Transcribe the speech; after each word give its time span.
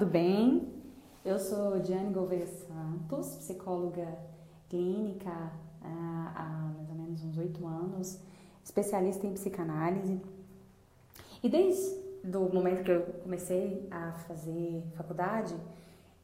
tudo 0.00 0.12
bem? 0.12 0.66
Eu 1.22 1.38
sou 1.38 1.78
Diane 1.78 2.10
Gouveia 2.10 2.46
Santos, 2.46 3.36
psicóloga 3.36 4.08
clínica 4.70 5.52
ah, 5.82 6.32
há 6.34 6.72
mais 6.74 6.88
ou 6.88 6.94
menos 6.94 7.22
uns 7.22 7.36
oito 7.36 7.66
anos, 7.66 8.18
especialista 8.64 9.26
em 9.26 9.34
psicanálise. 9.34 10.18
E 11.42 11.50
desde 11.50 12.00
o 12.34 12.48
momento 12.50 12.82
que 12.82 12.90
eu 12.90 13.02
comecei 13.22 13.86
a 13.90 14.12
fazer 14.26 14.82
faculdade, 14.96 15.54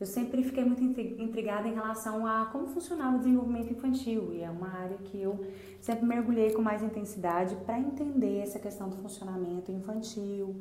eu 0.00 0.06
sempre 0.06 0.42
fiquei 0.42 0.64
muito 0.64 0.82
intrigada 0.82 1.68
em 1.68 1.74
relação 1.74 2.26
a 2.26 2.46
como 2.46 2.68
funcionava 2.68 3.16
o 3.16 3.18
desenvolvimento 3.18 3.74
infantil 3.74 4.32
e 4.32 4.42
é 4.42 4.48
uma 4.48 4.70
área 4.70 4.96
que 4.96 5.20
eu 5.20 5.38
sempre 5.82 6.06
mergulhei 6.06 6.50
com 6.54 6.62
mais 6.62 6.82
intensidade 6.82 7.54
para 7.66 7.78
entender 7.78 8.38
essa 8.38 8.58
questão 8.58 8.88
do 8.88 8.96
funcionamento 8.96 9.70
infantil, 9.70 10.56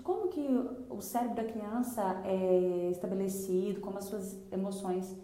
de 0.00 0.02
como 0.02 0.28
que 0.28 0.40
o 0.88 1.00
cérebro 1.02 1.36
da 1.36 1.44
criança 1.44 2.22
é 2.24 2.88
estabelecido, 2.90 3.80
como 3.80 3.98
as 3.98 4.04
suas 4.06 4.36
emoções 4.50 5.14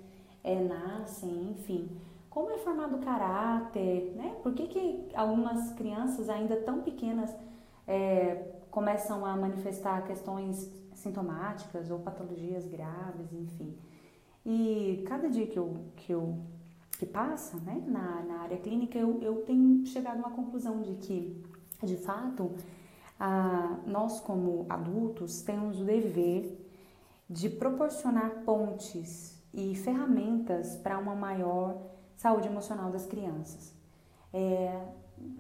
é, 0.45 0.63
nascem, 0.63 1.51
enfim, 1.51 1.89
como 2.29 2.51
é 2.51 2.59
formado 2.59 2.97
o 2.97 2.99
caráter, 3.01 4.13
né? 4.15 4.37
Por 4.43 4.53
que, 4.53 4.67
que 4.69 5.09
algumas 5.15 5.73
crianças 5.73 6.29
ainda 6.29 6.57
tão 6.57 6.83
pequenas 6.83 7.35
é, 7.87 8.53
começam 8.71 9.25
a 9.25 9.35
manifestar 9.35 10.07
questões 10.07 10.71
sintomáticas 10.95 11.91
ou 11.91 11.99
patologias 12.01 12.67
graves, 12.67 13.33
enfim. 13.33 13.75
E 14.45 15.03
cada 15.07 15.29
dia 15.29 15.47
que 15.47 15.59
eu, 15.59 15.77
que 15.97 16.13
eu 16.13 16.39
que 16.99 17.07
passa 17.07 17.57
né, 17.59 17.83
na, 17.87 18.23
na 18.23 18.41
área 18.41 18.57
clínica, 18.59 18.99
eu, 18.99 19.21
eu 19.21 19.43
tenho 19.43 19.85
chegado 19.87 20.17
a 20.17 20.29
uma 20.29 20.31
conclusão 20.31 20.81
de 20.81 20.95
que, 20.95 21.43
de 21.83 21.97
fato, 21.97 22.53
nós 23.87 24.21
como 24.21 24.67
adultos 24.69 25.43
temos 25.43 25.81
o 25.81 25.85
dever 25.85 26.65
de 27.29 27.49
proporcionar 27.49 28.43
pontes 28.45 29.43
e 29.53 29.75
ferramentas 29.75 30.77
para 30.77 30.99
uma 30.99 31.15
maior 31.15 31.77
saúde 32.15 32.49
emocional 32.49 32.91
das 32.91 33.07
crianças. 33.07 33.75
É, 34.33 34.87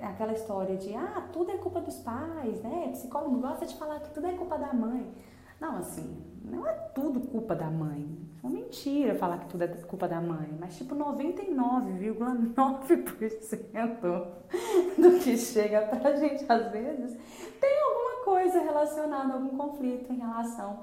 aquela 0.00 0.32
história 0.32 0.76
de 0.76 0.94
ah, 0.94 1.28
tudo 1.32 1.50
é 1.50 1.58
culpa 1.58 1.80
dos 1.80 1.98
pais, 1.98 2.62
né? 2.62 2.88
psicólogo 2.92 3.38
gosta 3.38 3.66
de 3.66 3.76
falar 3.76 4.00
que 4.00 4.12
tudo 4.12 4.26
é 4.26 4.32
culpa 4.32 4.56
da 4.58 4.72
mãe. 4.72 5.12
Não, 5.60 5.76
assim, 5.78 6.24
não 6.44 6.66
é 6.66 6.72
tudo 6.72 7.20
culpa 7.20 7.54
da 7.54 7.70
mãe. 7.70 8.18
É 8.42 8.46
uma 8.46 8.54
mentira 8.54 9.14
falar 9.14 9.38
que 9.38 9.48
tudo 9.48 9.62
é 9.62 9.68
culpa 9.68 10.06
da 10.06 10.20
mãe, 10.20 10.54
mas 10.60 10.76
tipo 10.76 10.94
99,9% 10.94 12.54
do 14.98 15.18
que 15.20 15.36
chega 15.36 15.82
pra 15.82 16.16
gente 16.16 16.44
às 16.48 16.70
vezes 16.70 17.18
tem 17.60 17.82
alguma 17.82 18.24
coisa 18.24 18.60
relacionada 18.60 19.34
algum 19.34 19.56
conflito 19.56 20.12
em 20.12 20.18
relação 20.18 20.80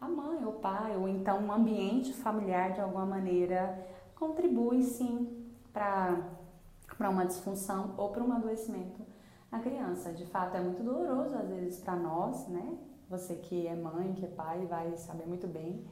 à 0.00 0.08
mãe 0.08 0.44
ou 0.44 0.54
pai, 0.54 0.96
ou 0.96 1.08
então 1.08 1.38
um 1.40 1.52
ambiente 1.52 2.12
familiar 2.12 2.72
de 2.72 2.80
alguma 2.80 3.06
maneira 3.06 3.86
contribui 4.16 4.82
sim 4.82 5.46
para 5.72 6.18
uma 7.08 7.26
disfunção 7.26 7.94
ou 7.96 8.10
para 8.10 8.24
um 8.24 8.32
adoecimento 8.32 9.00
na 9.52 9.60
criança. 9.60 10.12
De 10.12 10.26
fato, 10.26 10.56
é 10.56 10.60
muito 10.60 10.82
doloroso 10.82 11.36
às 11.36 11.48
vezes 11.48 11.78
para 11.78 11.94
nós, 11.94 12.48
né? 12.48 12.76
Você 13.08 13.34
que 13.36 13.66
é 13.66 13.74
mãe, 13.74 14.12
que 14.14 14.24
é 14.24 14.28
pai, 14.28 14.66
vai 14.66 14.96
saber 14.96 15.26
muito 15.26 15.46
bem. 15.46 15.84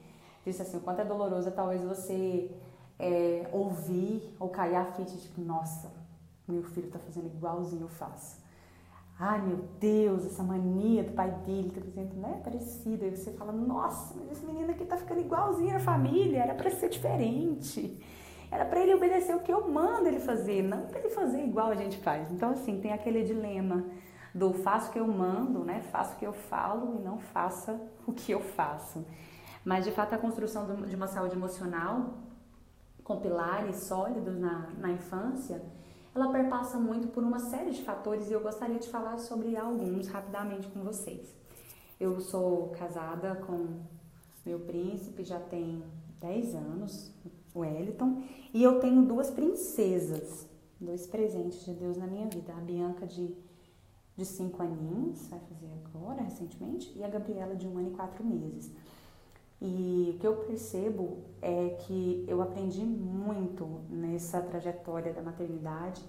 Disse 0.44 0.62
assim, 0.62 0.76
o 0.76 0.80
quanto 0.80 1.00
é 1.00 1.04
doloroso 1.04 1.50
talvez 1.50 1.82
você 1.82 2.50
é, 2.98 3.48
ouvir 3.52 4.34
ou 4.38 4.48
cair 4.48 4.76
a 4.76 4.84
ficha, 4.84 5.16
tipo, 5.16 5.40
nossa, 5.40 5.90
meu 6.46 6.62
filho 6.62 6.90
tá 6.90 6.98
fazendo 6.98 7.26
igualzinho 7.26 7.82
eu 7.82 7.88
faço. 7.88 8.42
Ai 9.18 9.40
meu 9.40 9.58
Deus, 9.78 10.26
essa 10.26 10.42
mania 10.42 11.04
do 11.04 11.12
pai 11.12 11.30
dele 11.46 11.70
tá 11.70 11.80
fazendo, 11.80 12.14
né, 12.16 12.40
parecida. 12.42 13.06
E 13.06 13.16
você 13.16 13.32
fala, 13.32 13.52
nossa, 13.52 14.14
mas 14.18 14.32
esse 14.32 14.44
menino 14.44 14.70
aqui 14.72 14.84
tá 14.84 14.96
ficando 14.96 15.20
igualzinho 15.20 15.76
a 15.76 15.80
família, 15.80 16.42
era 16.42 16.54
para 16.54 16.68
ser 16.70 16.88
diferente. 16.88 17.96
Era 18.50 18.64
para 18.64 18.80
ele 18.80 18.94
obedecer 18.94 19.34
o 19.34 19.40
que 19.40 19.52
eu 19.52 19.68
mando 19.68 20.08
ele 20.08 20.20
fazer, 20.20 20.62
não 20.62 20.86
para 20.86 20.98
ele 20.98 21.10
fazer 21.10 21.42
igual 21.44 21.68
a 21.68 21.74
gente 21.74 21.96
faz. 21.98 22.30
Então, 22.30 22.50
assim, 22.50 22.80
tem 22.80 22.92
aquele 22.92 23.22
dilema 23.22 23.84
do 24.34 24.52
faço 24.52 24.90
o 24.90 24.92
que 24.92 24.98
eu 24.98 25.06
mando, 25.06 25.64
né? 25.64 25.80
Faço 25.82 26.14
o 26.14 26.18
que 26.18 26.26
eu 26.26 26.32
falo 26.32 26.98
e 26.98 27.02
não 27.02 27.18
faça 27.18 27.80
o 28.06 28.12
que 28.12 28.32
eu 28.32 28.40
faço. 28.40 29.04
Mas 29.64 29.84
de 29.84 29.92
fato 29.92 30.14
a 30.14 30.18
construção 30.18 30.66
de 30.84 30.96
uma 30.96 31.06
saúde 31.06 31.34
emocional 31.34 32.14
com 33.02 33.20
pilares 33.20 33.84
sólidos 33.84 34.36
na, 34.38 34.70
na 34.78 34.90
infância, 34.90 35.62
ela 36.14 36.30
perpassa 36.30 36.78
muito 36.78 37.08
por 37.08 37.22
uma 37.22 37.38
série 37.38 37.70
de 37.70 37.82
fatores 37.82 38.28
e 38.30 38.32
eu 38.32 38.40
gostaria 38.40 38.78
de 38.78 38.88
falar 38.88 39.18
sobre 39.18 39.56
alguns 39.56 40.08
rapidamente 40.08 40.68
com 40.68 40.80
vocês. 40.82 41.34
Eu 42.00 42.20
sou 42.20 42.68
casada 42.70 43.36
com 43.46 43.80
meu 44.44 44.60
príncipe, 44.60 45.24
já 45.24 45.38
tem 45.38 45.82
10 46.20 46.54
anos, 46.54 47.12
o 47.54 47.60
Wellington, 47.60 48.22
e 48.52 48.62
eu 48.62 48.80
tenho 48.80 49.02
duas 49.02 49.30
princesas, 49.30 50.48
dois 50.80 51.06
presentes 51.06 51.64
de 51.64 51.72
Deus 51.72 51.96
na 51.96 52.06
minha 52.06 52.26
vida, 52.26 52.52
a 52.52 52.60
Bianca 52.60 53.06
de 53.06 53.34
de 54.16 54.24
cinco 54.24 54.62
aninhos, 54.62 55.26
vai 55.28 55.40
fazer 55.40 55.70
agora, 55.86 56.22
recentemente, 56.22 56.92
e 56.96 57.02
a 57.02 57.08
Gabriela 57.08 57.54
de 57.56 57.66
um 57.66 57.78
ano 57.78 57.88
e 57.88 57.94
quatro 57.94 58.24
meses. 58.24 58.70
E 59.60 60.12
o 60.14 60.18
que 60.18 60.26
eu 60.26 60.36
percebo 60.36 61.18
é 61.40 61.70
que 61.86 62.24
eu 62.28 62.42
aprendi 62.42 62.84
muito 62.84 63.80
nessa 63.88 64.40
trajetória 64.40 65.12
da 65.12 65.22
maternidade 65.22 66.02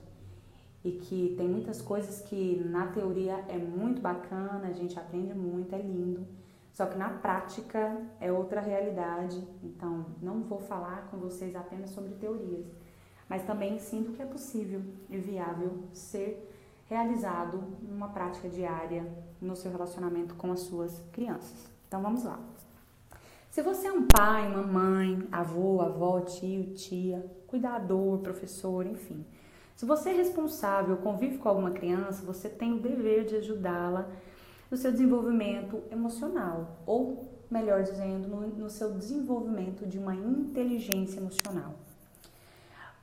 e 0.84 0.92
que 0.92 1.34
tem 1.38 1.48
muitas 1.48 1.82
coisas 1.82 2.22
que 2.22 2.62
na 2.66 2.88
teoria 2.88 3.44
é 3.48 3.58
muito 3.58 4.02
bacana, 4.02 4.68
a 4.68 4.74
gente 4.74 5.00
aprende 5.00 5.34
muito, 5.34 5.74
é 5.74 5.80
lindo, 5.80 6.28
só 6.72 6.86
que 6.86 6.98
na 6.98 7.10
prática 7.10 8.06
é 8.20 8.32
outra 8.32 8.62
realidade. 8.62 9.42
Então, 9.64 10.06
não 10.22 10.42
vou 10.42 10.60
falar 10.60 11.08
com 11.10 11.18
vocês 11.18 11.56
apenas 11.56 11.90
sobre 11.92 12.12
teorias, 12.16 12.68
mas 13.30 13.44
também 13.44 13.80
sinto 13.80 14.12
que 14.12 14.22
é 14.22 14.26
possível 14.26 14.82
e 15.10 15.18
viável 15.18 15.80
ser 15.94 16.52
realizado 16.86 17.64
numa 17.82 18.10
prática 18.10 18.48
diária 18.48 19.06
no 19.42 19.56
seu 19.56 19.72
relacionamento 19.72 20.36
com 20.36 20.52
as 20.52 20.62
suas 20.62 21.02
crianças. 21.12 21.70
Então 21.88 22.02
vamos 22.02 22.24
lá. 22.24 22.40
Se 23.50 23.62
você 23.62 23.88
é 23.88 23.92
um 23.92 24.06
pai, 24.06 24.52
uma 24.52 24.64
mãe, 24.64 25.28
avô, 25.32 25.82
avó, 25.82 26.20
tio, 26.22 26.74
tia, 26.74 27.26
cuidador, 27.48 28.20
professor, 28.20 28.86
enfim, 28.86 29.26
se 29.76 29.86
você 29.86 30.10
é 30.10 30.14
responsável, 30.14 30.98
convive 30.98 31.38
com 31.38 31.50
alguma 31.50 31.72
criança, 31.72 32.26
você 32.26 32.50
tem 32.50 32.74
o 32.74 32.80
dever 32.80 33.26
de 33.26 33.36
ajudá-la 33.36 34.10
no 34.70 34.78
seu 34.78 34.92
desenvolvimento 34.92 35.84
emocional, 35.92 36.82
ou 36.86 37.30
melhor 37.50 37.84
dizendo, 37.84 38.28
no, 38.28 38.48
no 38.48 38.70
seu 38.70 38.92
desenvolvimento 38.92 39.86
de 39.86 39.98
uma 39.98 40.16
inteligência 40.16 41.20
emocional. 41.20 41.76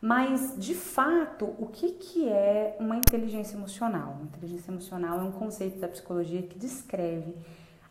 Mas, 0.04 0.56
de 0.58 0.74
fato, 0.74 1.54
o 1.60 1.66
que, 1.66 1.92
que 1.92 2.28
é 2.28 2.76
uma 2.80 2.96
inteligência 2.96 3.56
emocional? 3.56 4.14
Uma 4.16 4.24
inteligência 4.24 4.72
emocional 4.72 5.20
é 5.20 5.22
um 5.22 5.30
conceito 5.30 5.78
da 5.78 5.86
psicologia 5.86 6.42
que 6.42 6.58
descreve 6.58 7.36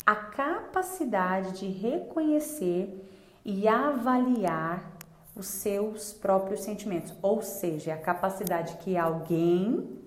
a 0.05 0.13
capacidade 0.13 1.57
de 1.57 1.67
reconhecer 1.67 3.09
e 3.45 3.65
avaliar 3.65 4.91
os 5.33 5.47
seus 5.47 6.11
próprios 6.11 6.59
sentimentos, 6.59 7.13
ou 7.21 7.41
seja, 7.41 7.93
a 7.93 7.97
capacidade 7.97 8.75
que 8.79 8.97
alguém 8.97 9.97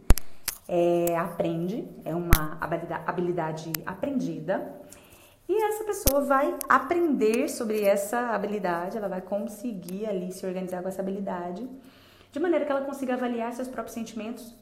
é, 0.69 1.17
aprende, 1.17 1.89
é 2.05 2.15
uma 2.15 2.59
habilidade 3.07 3.73
aprendida, 3.87 4.75
e 5.49 5.63
essa 5.63 5.85
pessoa 5.85 6.23
vai 6.23 6.57
aprender 6.69 7.49
sobre 7.49 7.83
essa 7.83 8.31
habilidade, 8.31 8.97
ela 8.97 9.09
vai 9.09 9.21
conseguir 9.21 10.07
ali 10.07 10.33
se 10.33 10.47
organizar 10.47 10.83
com 10.83 10.89
essa 10.89 11.03
habilidade 11.03 11.69
de 12.33 12.41
maneira 12.41 12.65
que 12.65 12.73
ela 12.73 12.81
consiga 12.81 13.15
avaliar 13.15 13.53
seus 13.53 13.69
próprios 13.69 13.95
sentimentos 13.95 14.55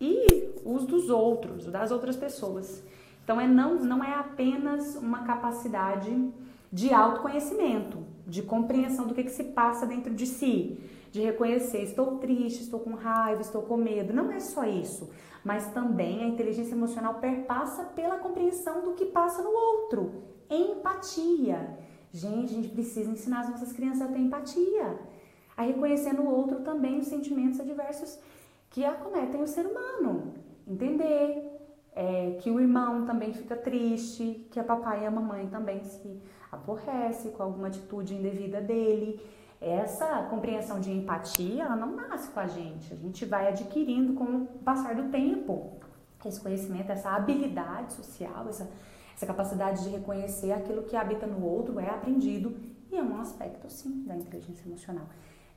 e 0.00 0.52
os 0.64 0.84
dos 0.84 1.08
outros, 1.08 1.66
das 1.66 1.90
outras 1.90 2.16
pessoas. 2.16 2.82
Então 3.22 3.40
é 3.40 3.46
não, 3.46 3.76
não 3.76 4.04
é 4.04 4.14
apenas 4.14 4.96
uma 4.96 5.24
capacidade 5.24 6.30
de 6.70 6.92
autoconhecimento, 6.92 8.04
de 8.26 8.42
compreensão 8.42 9.06
do 9.06 9.14
que, 9.14 9.22
que 9.22 9.30
se 9.30 9.44
passa 9.44 9.86
dentro 9.86 10.12
de 10.12 10.26
si, 10.26 10.78
de 11.10 11.20
reconhecer 11.20 11.82
estou 11.82 12.18
triste, 12.18 12.62
estou 12.62 12.80
com 12.80 12.94
raiva, 12.94 13.40
estou 13.40 13.62
com 13.62 13.76
medo. 13.76 14.12
Não 14.12 14.30
é 14.32 14.40
só 14.40 14.64
isso, 14.64 15.08
mas 15.44 15.68
também 15.68 16.24
a 16.24 16.26
inteligência 16.26 16.74
emocional 16.74 17.14
perpassa 17.14 17.84
pela 17.84 18.18
compreensão 18.18 18.82
do 18.82 18.94
que 18.94 19.06
passa 19.06 19.40
no 19.42 19.50
outro, 19.50 20.24
empatia. 20.50 21.78
Gente, 22.12 22.52
a 22.52 22.56
gente 22.56 22.68
precisa 22.68 23.10
ensinar 23.10 23.40
as 23.40 23.50
nossas 23.50 23.72
crianças 23.72 24.02
a 24.02 24.08
ter 24.08 24.18
empatia 24.18 24.98
a 25.56 25.62
reconhecer 25.62 26.12
no 26.12 26.28
outro 26.28 26.60
também 26.60 26.98
os 26.98 27.06
sentimentos 27.06 27.60
adversos 27.60 28.18
que 28.70 28.84
acometem 28.84 29.42
o 29.42 29.46
ser 29.46 29.66
humano. 29.66 30.34
Entender 30.66 31.50
é, 31.94 32.38
que 32.40 32.50
o 32.50 32.60
irmão 32.60 33.04
também 33.04 33.32
fica 33.32 33.56
triste, 33.56 34.46
que 34.50 34.58
a 34.58 34.64
papai 34.64 35.04
e 35.04 35.06
a 35.06 35.10
mamãe 35.10 35.46
também 35.46 35.84
se 35.84 36.20
aborrece 36.50 37.30
com 37.30 37.42
alguma 37.42 37.68
atitude 37.68 38.14
indevida 38.14 38.60
dele. 38.60 39.20
Essa 39.60 40.24
compreensão 40.24 40.80
de 40.80 40.90
empatia, 40.90 41.62
ela 41.62 41.76
não 41.76 41.94
nasce 41.94 42.28
com 42.30 42.40
a 42.40 42.46
gente, 42.46 42.92
a 42.92 42.96
gente 42.96 43.24
vai 43.24 43.48
adquirindo 43.48 44.14
com 44.14 44.24
o 44.24 44.46
passar 44.64 44.94
do 44.94 45.10
tempo. 45.10 45.78
Esse 46.24 46.40
conhecimento, 46.40 46.90
essa 46.90 47.10
habilidade 47.10 47.92
social, 47.92 48.46
essa, 48.48 48.68
Essa 49.14 49.26
capacidade 49.26 49.84
de 49.84 49.90
reconhecer 49.90 50.52
aquilo 50.52 50.82
que 50.82 50.96
habita 50.96 51.26
no 51.26 51.44
outro 51.44 51.78
é 51.78 51.88
aprendido 51.88 52.56
e 52.90 52.96
é 52.96 53.02
um 53.02 53.20
aspecto, 53.20 53.70
sim, 53.70 54.04
da 54.04 54.16
inteligência 54.16 54.66
emocional. 54.66 55.06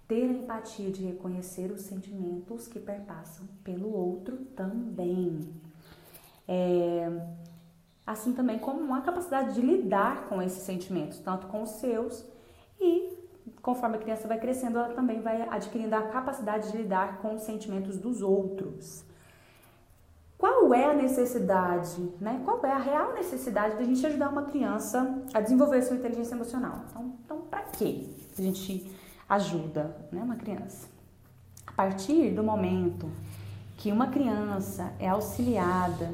Ter 0.07 0.23
a 0.23 0.33
empatia 0.33 0.91
de 0.91 1.03
reconhecer 1.03 1.71
os 1.71 1.81
sentimentos 1.81 2.67
que 2.67 2.79
perpassam 2.79 3.45
pelo 3.63 3.93
outro 3.93 4.37
também. 4.55 5.53
É, 6.47 7.11
assim 8.05 8.31
também 8.31 8.57
como 8.57 8.79
uma 8.79 9.01
capacidade 9.01 9.53
de 9.53 9.61
lidar 9.61 10.27
com 10.29 10.41
esses 10.41 10.63
sentimentos, 10.63 11.19
tanto 11.19 11.47
com 11.47 11.63
os 11.63 11.71
seus 11.71 12.25
e 12.79 13.17
conforme 13.61 13.97
a 13.97 13.99
criança 13.99 14.27
vai 14.27 14.39
crescendo, 14.39 14.77
ela 14.77 14.93
também 14.93 15.21
vai 15.21 15.41
adquirindo 15.49 15.95
a 15.95 16.03
capacidade 16.03 16.71
de 16.71 16.77
lidar 16.77 17.19
com 17.21 17.35
os 17.35 17.41
sentimentos 17.41 17.97
dos 17.97 18.21
outros. 18.21 19.03
Qual 20.37 20.71
é 20.73 20.85
a 20.85 20.93
necessidade, 20.93 21.99
né? 22.21 22.41
Qual 22.45 22.63
é 22.63 22.71
a 22.71 22.77
real 22.77 23.13
necessidade 23.13 23.75
de 23.75 23.81
a 23.81 23.85
gente 23.85 24.05
ajudar 24.05 24.29
uma 24.29 24.43
criança 24.43 25.23
a 25.33 25.41
desenvolver 25.41 25.81
sua 25.81 25.95
inteligência 25.95 26.35
emocional? 26.35 26.83
Então, 26.89 27.13
então 27.25 27.41
para 27.41 27.61
que 27.61 28.15
a 28.37 28.41
gente 28.41 28.91
ajuda 29.27 29.95
né, 30.11 30.21
uma 30.21 30.35
criança? 30.35 30.87
A 31.65 31.71
partir 31.71 32.31
do 32.31 32.43
momento 32.43 33.09
que 33.77 33.91
uma 33.91 34.07
criança 34.07 34.93
é 34.99 35.09
auxiliada 35.09 36.13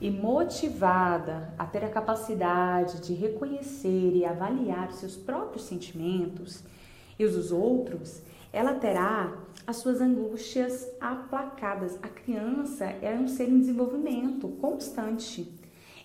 e 0.00 0.10
motivada 0.10 1.52
a 1.58 1.66
ter 1.66 1.84
a 1.84 1.88
capacidade 1.88 3.00
de 3.00 3.12
reconhecer 3.14 4.16
e 4.16 4.24
avaliar 4.24 4.92
seus 4.92 5.16
próprios 5.16 5.64
sentimentos 5.64 6.64
e 7.18 7.24
os 7.24 7.34
dos 7.34 7.52
outros, 7.52 8.22
ela 8.52 8.74
terá 8.74 9.32
as 9.66 9.76
suas 9.76 10.00
angústias 10.00 10.86
aplacadas. 11.00 11.98
A 12.02 12.08
criança 12.08 12.84
é 12.84 13.14
um 13.14 13.28
ser 13.28 13.48
em 13.48 13.60
desenvolvimento 13.60 14.48
constante 14.60 15.52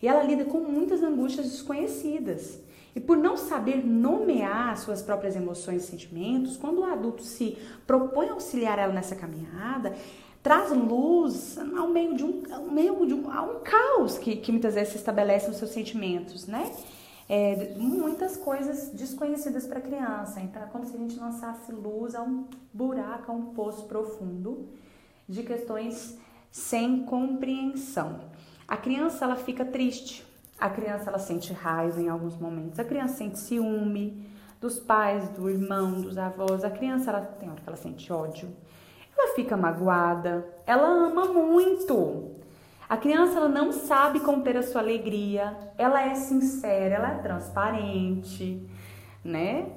e 0.02 0.08
ela 0.08 0.24
lida 0.24 0.46
com 0.46 0.60
muitas 0.60 1.02
angústias 1.02 1.50
desconhecidas. 1.50 2.60
E 2.96 3.00
por 3.00 3.18
não 3.18 3.36
saber 3.36 3.86
nomear 3.86 4.78
suas 4.78 5.02
próprias 5.02 5.36
emoções 5.36 5.84
e 5.84 5.88
sentimentos, 5.88 6.56
quando 6.56 6.80
o 6.80 6.86
adulto 6.86 7.24
se 7.24 7.58
propõe 7.86 8.30
a 8.30 8.34
auxiliar 8.34 8.80
ela 8.80 8.94
nessa 8.94 9.16
caminhada, 9.16 9.94
traz 10.42 10.72
luz 10.72 11.58
ao 11.76 11.90
meio 11.90 12.16
de 12.16 12.24
um, 12.24 12.44
ao 12.54 12.68
meio 12.68 13.06
de 13.06 13.14
um, 13.14 13.30
a 13.30 13.42
um 13.42 13.60
caos 13.60 14.18
que, 14.18 14.38
que 14.38 14.52
muitas 14.52 14.76
vezes 14.76 14.94
se 14.94 14.98
estabelece 14.98 15.48
nos 15.48 15.58
seus 15.58 15.72
sentimentos, 15.72 16.46
né? 16.46 16.72
É, 17.28 17.74
muitas 17.78 18.38
coisas 18.38 18.90
desconhecidas 18.90 19.66
para 19.66 19.80
a 19.80 19.82
criança. 19.82 20.40
Então 20.40 20.62
é 20.62 20.66
como 20.68 20.86
se 20.86 20.96
a 20.96 21.00
gente 21.00 21.20
lançasse 21.20 21.72
luz 21.72 22.16
a 22.16 22.22
um 22.22 22.46
buraco, 22.74 23.32
a 23.32 23.36
um 23.36 23.54
poço 23.54 23.86
profundo 23.86 24.70
de 25.28 25.44
questões 25.44 26.18
sem 26.52 27.04
compreensão. 27.04 28.20
A 28.68 28.78
criança 28.78 29.26
ela 29.26 29.36
fica 29.36 29.66
triste, 29.66 30.26
a 30.60 30.70
criança 30.70 31.10
ela 31.10 31.20
sente 31.20 31.52
raiva 31.52 32.02
em 32.02 32.10
alguns 32.10 32.38
momentos, 32.38 32.80
a 32.80 32.84
criança 32.84 33.16
sente 33.16 33.40
ciúme 33.40 34.26
dos 34.62 34.80
pais, 34.80 35.30
do 35.30 35.50
irmão, 35.50 36.02
dos 36.02 36.18
avós. 36.18 36.64
A 36.64 36.70
criança 36.70 37.10
ela 37.10 37.22
tem 37.22 37.50
hora 37.50 37.60
que 37.60 37.68
ela 37.68 37.78
sente 37.78 38.12
ódio, 38.12 38.50
ela 39.18 39.36
fica 39.36 39.58
magoada, 39.58 40.48
ela 40.66 40.88
ama 40.88 41.26
muito. 41.26 42.36
A 42.88 42.98
criança 42.98 43.38
ela 43.38 43.50
não 43.50 43.72
sabe 43.72 44.20
conter 44.20 44.58
a 44.58 44.64
sua 44.64 44.82
alegria, 44.82 45.58
ela 45.78 46.02
é 46.04 46.14
sincera, 46.14 46.96
ela 46.96 47.14
é 47.14 47.18
transparente, 47.18 48.68
né? 49.24 49.68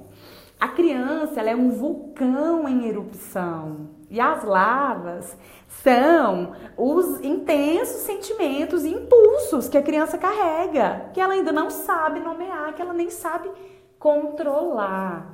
A 0.59 0.67
criança 0.67 1.39
ela 1.39 1.49
é 1.49 1.55
um 1.55 1.71
vulcão 1.71 2.67
em 2.67 2.85
erupção 2.85 3.89
e 4.09 4.19
as 4.19 4.43
lavas 4.43 5.37
são 5.67 6.53
os 6.77 7.21
intensos 7.21 8.01
sentimentos 8.01 8.83
e 8.83 8.89
impulsos 8.89 9.69
que 9.69 9.77
a 9.77 9.81
criança 9.81 10.17
carrega, 10.17 11.09
que 11.13 11.21
ela 11.21 11.33
ainda 11.33 11.51
não 11.51 11.69
sabe 11.69 12.19
nomear, 12.19 12.73
que 12.73 12.81
ela 12.81 12.93
nem 12.93 13.09
sabe 13.09 13.49
controlar. 13.97 15.33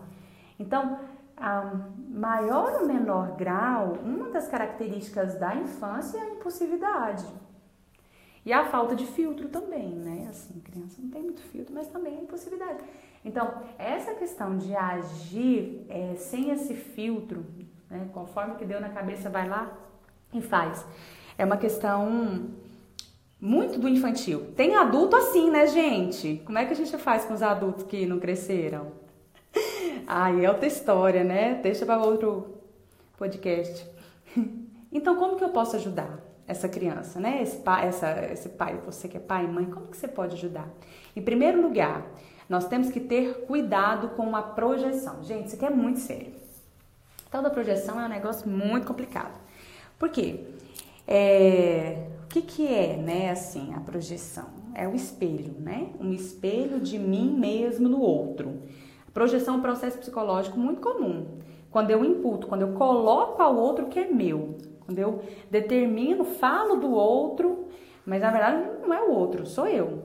Então, 0.59 0.99
a 1.35 1.71
maior 2.09 2.81
ou 2.81 2.87
menor 2.87 3.35
grau, 3.35 3.97
uma 4.03 4.29
das 4.29 4.47
características 4.47 5.39
da 5.39 5.55
infância 5.55 6.17
é 6.17 6.21
a 6.21 6.29
impulsividade. 6.35 7.25
E 8.45 8.53
a 8.53 8.65
falta 8.65 8.95
de 8.95 9.05
filtro 9.07 9.49
também, 9.49 9.89
né? 9.89 10.27
Assim, 10.29 10.59
criança 10.59 11.01
não 11.01 11.09
tem 11.09 11.23
muito 11.23 11.41
filtro, 11.41 11.73
mas 11.73 11.87
também 11.87 12.15
é 12.15 12.21
impossibilidade. 12.21 12.79
Então, 13.23 13.51
essa 13.79 14.13
questão 14.13 14.55
de 14.55 14.75
agir 14.75 15.83
é, 15.89 16.13
sem 16.15 16.51
esse 16.51 16.75
filtro, 16.75 17.43
né? 17.89 18.07
conforme 18.13 18.53
que 18.55 18.63
deu 18.63 18.79
na 18.79 18.89
cabeça, 18.89 19.31
vai 19.31 19.49
lá 19.49 19.75
e 20.31 20.41
faz. 20.41 20.85
É 21.35 21.43
uma 21.43 21.57
questão 21.57 22.51
muito 23.41 23.79
do 23.79 23.89
infantil. 23.89 24.51
Tem 24.55 24.75
adulto 24.75 25.15
assim, 25.15 25.49
né, 25.49 25.65
gente? 25.65 26.43
Como 26.45 26.59
é 26.59 26.65
que 26.65 26.73
a 26.73 26.75
gente 26.75 26.95
faz 26.99 27.25
com 27.25 27.33
os 27.33 27.41
adultos 27.41 27.83
que 27.83 28.05
não 28.05 28.19
cresceram? 28.19 28.91
Aí 30.05 30.45
é 30.45 30.49
outra 30.49 30.67
história, 30.67 31.23
né? 31.23 31.55
Deixa 31.55 31.83
para 31.83 31.97
outro 31.97 32.59
podcast. 33.17 33.89
Então, 34.91 35.17
como 35.17 35.35
que 35.35 35.43
eu 35.43 35.49
posso 35.49 35.75
ajudar? 35.75 36.24
Essa 36.47 36.69
criança, 36.69 37.19
né? 37.19 37.41
Esse 37.41 37.57
pai, 37.57 37.87
essa, 37.87 38.25
esse 38.31 38.49
pai, 38.49 38.79
você 38.85 39.07
que 39.07 39.17
é 39.17 39.19
pai 39.19 39.45
e 39.45 39.47
mãe, 39.47 39.65
como 39.65 39.87
que 39.87 39.97
você 39.97 40.07
pode 40.07 40.35
ajudar? 40.35 40.69
Em 41.15 41.21
primeiro 41.21 41.61
lugar, 41.61 42.05
nós 42.47 42.67
temos 42.67 42.89
que 42.89 42.99
ter 42.99 43.45
cuidado 43.45 44.09
com 44.09 44.35
a 44.35 44.41
projeção. 44.41 45.23
Gente, 45.23 45.47
isso 45.47 45.55
aqui 45.55 45.65
é 45.65 45.69
muito 45.69 45.99
sério. 45.99 46.33
Então, 47.27 47.41
da 47.41 47.49
projeção 47.49 47.99
é 47.99 48.05
um 48.05 48.09
negócio 48.09 48.47
muito 48.47 48.85
complicado. 48.85 49.39
Por 49.97 50.09
quê? 50.09 50.41
É, 51.07 52.07
o 52.23 52.27
que, 52.27 52.41
que 52.41 52.67
é, 52.67 52.95
né, 52.97 53.31
assim, 53.31 53.73
a 53.73 53.79
projeção? 53.79 54.45
É 54.73 54.87
o 54.87 54.93
espelho, 54.93 55.55
né? 55.59 55.89
Um 55.99 56.11
espelho 56.11 56.79
de 56.79 56.99
mim 56.99 57.35
mesmo 57.37 57.89
no 57.89 57.99
outro. 57.99 58.61
A 59.07 59.11
projeção 59.11 59.55
é 59.55 59.57
um 59.57 59.61
processo 59.61 59.97
psicológico 59.97 60.59
muito 60.59 60.81
comum. 60.81 61.39
Quando 61.71 61.91
eu 61.91 62.05
imputo, 62.05 62.47
quando 62.47 62.61
eu 62.61 62.73
coloco 62.73 63.41
ao 63.41 63.55
outro 63.55 63.87
que 63.87 63.99
é 63.99 64.07
meu, 64.07 64.57
quando 64.85 64.99
eu 64.99 65.23
determino, 65.49 66.23
falo 66.23 66.77
do 66.77 66.91
outro, 66.91 67.67
mas 68.05 68.21
na 68.21 68.31
verdade 68.31 68.81
não 68.81 68.93
é 68.93 69.01
o 69.01 69.11
outro, 69.11 69.45
sou 69.45 69.67
eu. 69.67 70.03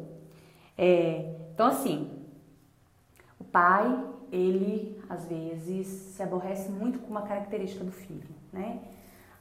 É, 0.76 1.34
então, 1.52 1.66
assim, 1.66 2.10
o 3.38 3.44
pai, 3.44 4.02
ele 4.32 4.98
às 5.08 5.26
vezes 5.26 5.86
se 5.86 6.22
aborrece 6.22 6.70
muito 6.70 6.98
com 7.00 7.10
uma 7.10 7.22
característica 7.22 7.84
do 7.84 7.92
filho, 7.92 8.28
né? 8.52 8.80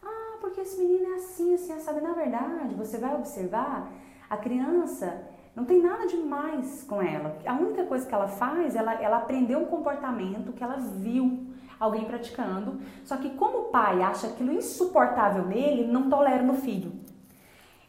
Ah, 0.04 0.38
porque 0.42 0.62
esse 0.62 0.78
menino 0.80 1.14
é 1.14 1.16
assim, 1.16 1.54
assim, 1.54 1.80
sabe? 1.80 2.02
Na 2.02 2.14
verdade, 2.14 2.76
você 2.76 2.98
vai 2.98 3.16
observar, 3.16 3.90
a 4.30 4.36
criança 4.36 5.24
não 5.56 5.64
tem 5.64 5.82
nada 5.82 6.08
demais 6.08 6.84
com 6.84 7.02
ela. 7.02 7.38
A 7.46 7.54
única 7.54 7.86
coisa 7.86 8.06
que 8.06 8.14
ela 8.14 8.28
faz, 8.28 8.76
ela, 8.76 8.94
ela 8.96 9.18
aprendeu 9.18 9.60
um 9.60 9.66
comportamento 9.66 10.52
que 10.52 10.64
ela 10.64 10.78
viu 10.78 11.49
alguém 11.80 12.06
praticando. 12.06 12.80
Só 13.06 13.18
que 13.18 13.30
como 13.32 13.60
o 13.60 13.64
pai 13.66 14.02
acha 14.02 14.28
aquilo 14.28 14.52
insuportável 14.52 15.46
nele, 15.46 15.88
não 15.88 16.10
tolera 16.10 16.44
no 16.44 16.56
filho. 16.56 16.92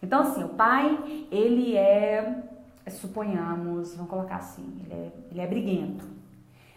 Então 0.03 0.21
assim, 0.21 0.45
o 0.45 0.51
pai, 0.51 1.27
ele 1.31 1.77
é, 1.77 2.43
suponhamos, 2.89 3.95
vamos 3.95 4.11
colocar 4.11 4.37
assim, 4.37 4.81
ele 4.85 4.95
é, 4.95 5.13
ele 5.31 5.41
é 5.41 5.47
briguento. 5.47 6.21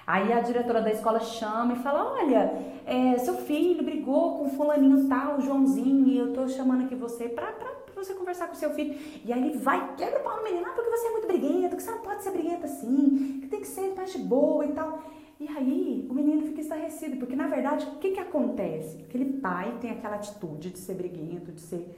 Aí 0.05 0.34
a 0.34 0.41
diretora 0.41 0.82
da 0.82 0.91
escola 0.91 1.20
chama 1.22 1.74
e 1.74 1.75
fala: 1.77 2.13
Olha, 2.13 2.51
é, 2.86 3.17
seu 3.20 3.36
filho 3.36 3.84
brigou 3.84 4.38
com 4.38 4.50
fulaninho 4.50 5.08
tal, 5.08 5.39
Joãozinho, 5.39 6.08
e 6.08 6.17
eu 6.17 6.34
tô 6.34 6.48
chamando 6.50 6.84
aqui 6.84 6.96
você 6.96 7.29
pra, 7.29 7.48
pra, 7.53 7.70
pra, 7.70 8.03
você 8.03 8.13
conversar 8.13 8.48
com 8.48 8.55
seu 8.55 8.72
filho. 8.72 9.00
E 9.24 9.32
aí 9.32 9.41
ele 9.41 9.58
vai, 9.58 9.96
quebra 9.96 10.20
o 10.20 10.24
pau 10.24 10.38
no 10.38 10.43
menino, 10.43 10.65
ah, 10.67 10.74
porque 10.74 10.89
você 10.89 11.08
é 11.08 11.12
muito 11.12 11.27
briguento, 11.27 11.77
que 11.77 11.84
você 11.84 11.91
não 11.91 12.01
pode 12.01 12.22
ser 12.22 12.32
briguento 12.32 12.65
assim, 12.65 13.39
que 13.41 13.48
tem 13.48 13.62
que 13.62 13.67
ser 13.67 13.93
parte 13.93 14.17
boa 14.17 14.65
e 14.65 14.74
tal. 14.74 15.01
E 15.39 15.47
aí 15.47 16.07
o 16.09 16.13
menino 16.13 16.43
fica 16.43 16.61
estarrecido, 16.61 17.17
porque 17.17 17.35
na 17.35 17.47
verdade 17.47 17.85
o 17.85 17.99
que, 17.99 18.11
que 18.11 18.19
acontece? 18.19 19.01
Aquele 19.01 19.25
pai 19.25 19.77
tem 19.81 19.91
aquela 19.91 20.15
atitude 20.15 20.69
de 20.71 20.79
ser 20.79 20.93
briguento, 20.95 21.51
de 21.51 21.61
ser 21.61 21.97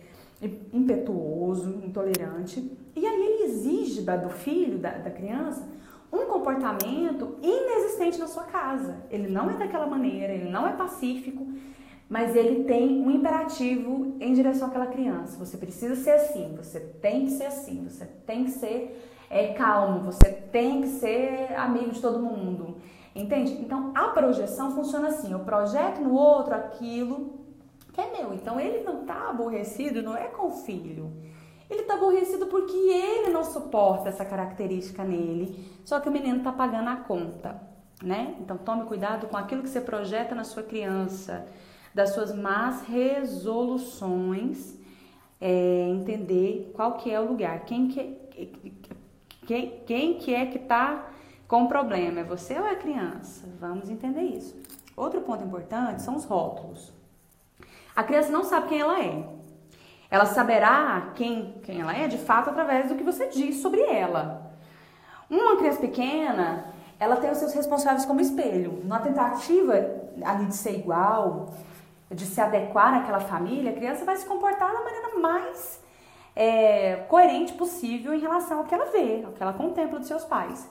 impetuoso, 0.73 1.81
intolerante, 1.83 2.71
e 2.95 3.05
aí 3.05 3.21
ele 3.25 3.43
exige 3.43 4.01
do 4.01 4.29
filho, 4.29 4.77
da, 4.77 4.91
da 4.91 5.09
criança, 5.09 5.67
um 6.11 6.25
comportamento 6.25 7.37
inexistente 7.41 8.17
na 8.17 8.27
sua 8.27 8.43
casa. 8.43 8.97
Ele 9.09 9.27
não 9.27 9.49
é 9.49 9.57
daquela 9.57 9.87
maneira, 9.87 10.33
ele 10.33 10.49
não 10.49 10.67
é 10.67 10.73
pacífico, 10.73 11.47
mas 12.07 12.35
ele 12.35 12.63
tem 12.65 13.01
um 13.01 13.09
imperativo 13.09 14.15
em 14.19 14.33
direção 14.33 14.67
àquela 14.67 14.87
criança. 14.87 15.37
Você 15.43 15.57
precisa 15.57 15.95
ser 15.95 16.11
assim, 16.11 16.55
você 16.55 16.79
tem 16.79 17.25
que 17.25 17.31
ser 17.31 17.45
assim, 17.45 17.83
você 17.83 18.05
tem 18.05 18.45
que 18.45 18.51
ser 18.51 19.25
é, 19.29 19.53
calmo, 19.53 20.03
você 20.03 20.31
tem 20.31 20.81
que 20.81 20.87
ser 20.87 21.55
amigo 21.57 21.91
de 21.91 22.01
todo 22.01 22.21
mundo. 22.21 22.77
Entende? 23.15 23.53
Então 23.53 23.93
a 23.95 24.09
projeção 24.09 24.75
funciona 24.75 25.07
assim: 25.07 25.31
eu 25.31 25.39
projeto 25.39 26.01
no 26.01 26.13
outro 26.13 26.53
aquilo 26.53 27.39
que 27.93 28.01
é 28.01 28.11
meu. 28.11 28.33
Então 28.33 28.59
ele 28.59 28.83
não 28.83 29.01
está 29.01 29.29
aborrecido, 29.29 30.03
não 30.03 30.17
é 30.17 30.25
com 30.25 30.47
o 30.47 30.51
filho. 30.51 31.13
Ele 31.69 31.81
está 31.81 31.93
aborrecido 31.95 32.45
porque 32.47 32.75
ele 32.75 33.29
não 33.29 33.43
suporta 33.43 34.09
essa 34.09 34.25
característica 34.25 35.03
nele. 35.03 35.65
Só 35.85 35.99
que 35.99 36.09
o 36.09 36.11
menino 36.11 36.39
está 36.39 36.51
pagando 36.51 36.89
a 36.89 36.97
conta, 36.97 37.59
né? 38.03 38.35
Então 38.39 38.57
tome 38.57 38.83
cuidado 38.83 39.27
com 39.27 39.37
aquilo 39.37 39.63
que 39.63 39.69
você 39.69 39.79
projeta 39.81 40.35
na 40.35 40.43
sua 40.43 40.61
criança, 40.61 41.47
das 41.93 42.13
suas 42.13 42.35
más 42.35 42.81
resoluções, 42.81 44.77
é, 45.39 45.87
entender 45.89 46.71
qual 46.75 46.97
que 46.97 47.09
é 47.09 47.19
o 47.19 47.25
lugar, 47.25 47.61
quem 47.61 47.87
que, 47.87 48.17
Quem, 49.47 49.79
quem 49.85 50.15
que 50.15 50.33
é 50.33 50.45
que 50.47 50.57
está 50.57 51.07
com 51.47 51.67
problema? 51.67 52.21
É 52.21 52.23
você 52.23 52.57
ou 52.59 52.65
é 52.65 52.71
a 52.71 52.75
criança? 52.75 53.47
Vamos 53.59 53.89
entender 53.89 54.21
isso. 54.21 54.55
Outro 54.95 55.21
ponto 55.21 55.43
importante 55.43 56.01
são 56.01 56.15
os 56.15 56.25
rótulos. 56.25 56.93
A 57.95 58.03
criança 58.03 58.31
não 58.31 58.43
sabe 58.43 58.67
quem 58.67 58.81
ela 58.81 58.99
é. 58.99 59.27
Ela 60.09 60.25
saberá 60.25 61.11
quem, 61.15 61.55
quem 61.63 61.81
ela 61.81 61.95
é 61.95 62.07
de 62.07 62.17
fato 62.17 62.49
através 62.49 62.89
do 62.89 62.95
que 62.95 63.03
você 63.03 63.27
diz 63.27 63.57
sobre 63.57 63.81
ela. 63.81 64.51
Uma 65.29 65.57
criança 65.57 65.79
pequena, 65.79 66.73
ela 66.99 67.17
tem 67.17 67.31
os 67.31 67.37
seus 67.37 67.53
responsáveis 67.53 68.05
como 68.05 68.21
espelho. 68.21 68.81
Na 68.85 68.99
tentativa 68.99 69.73
ali 70.23 70.45
de 70.45 70.55
ser 70.55 70.77
igual, 70.77 71.53
de 72.09 72.25
se 72.25 72.39
adequar 72.39 72.93
àquela 72.93 73.19
família, 73.19 73.71
a 73.71 73.75
criança 73.75 74.05
vai 74.05 74.15
se 74.15 74.25
comportar 74.25 74.71
da 74.71 74.81
maneira 74.81 75.17
mais 75.19 75.83
é, 76.35 76.97
coerente 77.07 77.53
possível 77.53 78.13
em 78.13 78.19
relação 78.19 78.59
ao 78.59 78.65
que 78.65 78.73
ela 78.73 78.85
vê, 78.85 79.23
ao 79.25 79.31
que 79.31 79.41
ela 79.41 79.53
contempla 79.53 79.99
dos 79.99 80.07
seus 80.07 80.23
pais. 80.23 80.69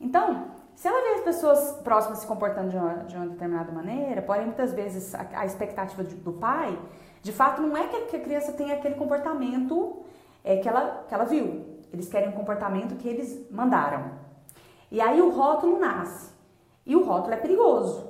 Então, 0.00 0.46
se 0.74 0.88
ela 0.88 1.02
vê 1.02 1.14
as 1.18 1.20
pessoas 1.20 1.72
próximas 1.84 2.20
se 2.20 2.26
comportando 2.26 2.70
de 2.70 2.76
uma, 2.76 2.94
de 3.04 3.14
uma 3.14 3.26
determinada 3.26 3.70
maneira, 3.70 4.22
porém 4.22 4.46
muitas 4.46 4.72
vezes 4.72 5.14
a, 5.14 5.26
a 5.34 5.44
expectativa 5.44 6.02
de, 6.02 6.14
do 6.14 6.32
pai, 6.32 6.78
de 7.22 7.32
fato, 7.32 7.60
não 7.60 7.76
é 7.76 7.86
que 7.86 8.16
a 8.16 8.20
criança 8.20 8.52
tenha 8.52 8.74
aquele 8.74 8.94
comportamento 8.94 10.02
é, 10.42 10.56
que, 10.56 10.68
ela, 10.68 11.04
que 11.06 11.14
ela 11.14 11.24
viu. 11.24 11.66
Eles 11.92 12.08
querem 12.08 12.30
um 12.30 12.32
comportamento 12.32 12.96
que 12.96 13.06
eles 13.06 13.50
mandaram. 13.50 14.12
E 14.90 15.00
aí 15.00 15.20
o 15.20 15.30
rótulo 15.30 15.78
nasce. 15.78 16.30
E 16.86 16.96
o 16.96 17.04
rótulo 17.04 17.34
é 17.34 17.36
perigoso. 17.36 18.08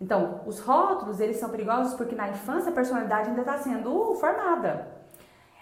Então, 0.00 0.40
os 0.46 0.58
rótulos, 0.58 1.20
eles 1.20 1.36
são 1.36 1.48
perigosos 1.48 1.94
porque 1.94 2.14
na 2.14 2.28
infância 2.28 2.70
a 2.70 2.74
personalidade 2.74 3.28
ainda 3.28 3.42
está 3.42 3.58
sendo 3.58 4.14
formada. 4.16 4.88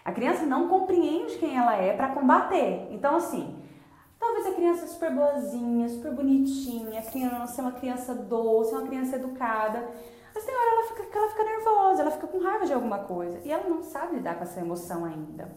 A 0.05 0.11
criança 0.11 0.45
não 0.47 0.67
compreende 0.69 1.37
quem 1.37 1.57
ela 1.57 1.77
é 1.77 1.95
para 1.95 2.09
combater. 2.09 2.89
Então, 2.91 3.17
assim, 3.17 3.57
talvez 4.23 4.47
a 4.47 4.53
criança 4.53 4.87
super 4.87 5.13
boazinha, 5.13 5.89
super 5.89 6.13
bonitinha, 6.13 7.01
a 7.01 7.03
criança 7.03 7.61
é 7.61 7.65
uma 7.65 7.73
criança 7.73 8.15
doce, 8.15 8.73
é 8.73 8.79
uma 8.79 8.87
criança 8.87 9.17
educada, 9.17 9.89
mas 10.33 10.45
tem 10.45 10.55
hora 10.55 10.71
ela 10.71 10.85
fica, 10.85 11.19
ela 11.19 11.29
fica 11.29 11.45
nervosa, 11.45 12.03
ela 12.03 12.11
fica 12.13 12.27
com 12.29 12.39
raiva 12.39 12.65
de 12.65 12.73
alguma 12.73 13.01
coisa 13.01 13.41
e 13.45 13.51
ela 13.51 13.69
não 13.69 13.83
sabe 13.83 14.15
lidar 14.15 14.37
com 14.37 14.45
essa 14.45 14.61
emoção 14.61 15.05
ainda. 15.05 15.51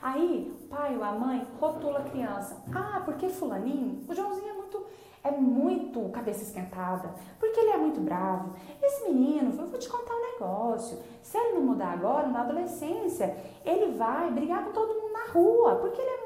Aí, 0.00 0.56
o 0.62 0.68
pai 0.68 0.96
ou 0.96 1.02
a 1.02 1.12
mãe 1.12 1.44
rotula 1.58 1.98
a 1.98 2.04
criança. 2.04 2.62
Ah, 2.72 3.02
porque 3.04 3.28
fulaninho, 3.28 4.04
o 4.08 4.14
Joãozinho 4.14 4.50
é 4.50 4.52
muito 4.52 4.86
é 5.24 5.30
muito 5.32 6.08
cabeça 6.10 6.44
esquentada, 6.44 7.12
porque 7.40 7.58
ele 7.58 7.70
é 7.70 7.76
muito 7.76 8.00
bravo. 8.00 8.54
Esse 8.80 9.08
menino, 9.08 9.50
eu 9.60 9.66
vou 9.66 9.78
te 9.78 9.88
contar 9.88 10.14
um 10.14 10.32
negócio. 10.32 11.02
Se 11.20 11.36
ele 11.36 11.54
não 11.54 11.62
mudar 11.62 11.92
agora, 11.92 12.28
na 12.28 12.42
adolescência, 12.42 13.36
ele 13.64 13.96
vai 13.96 14.30
brigar 14.30 14.64
com 14.64 14.70
todo 14.70 14.94
mundo 14.94 15.12
na 15.12 15.32
rua, 15.32 15.76
porque 15.76 16.00
ele 16.00 16.10
é 16.10 16.25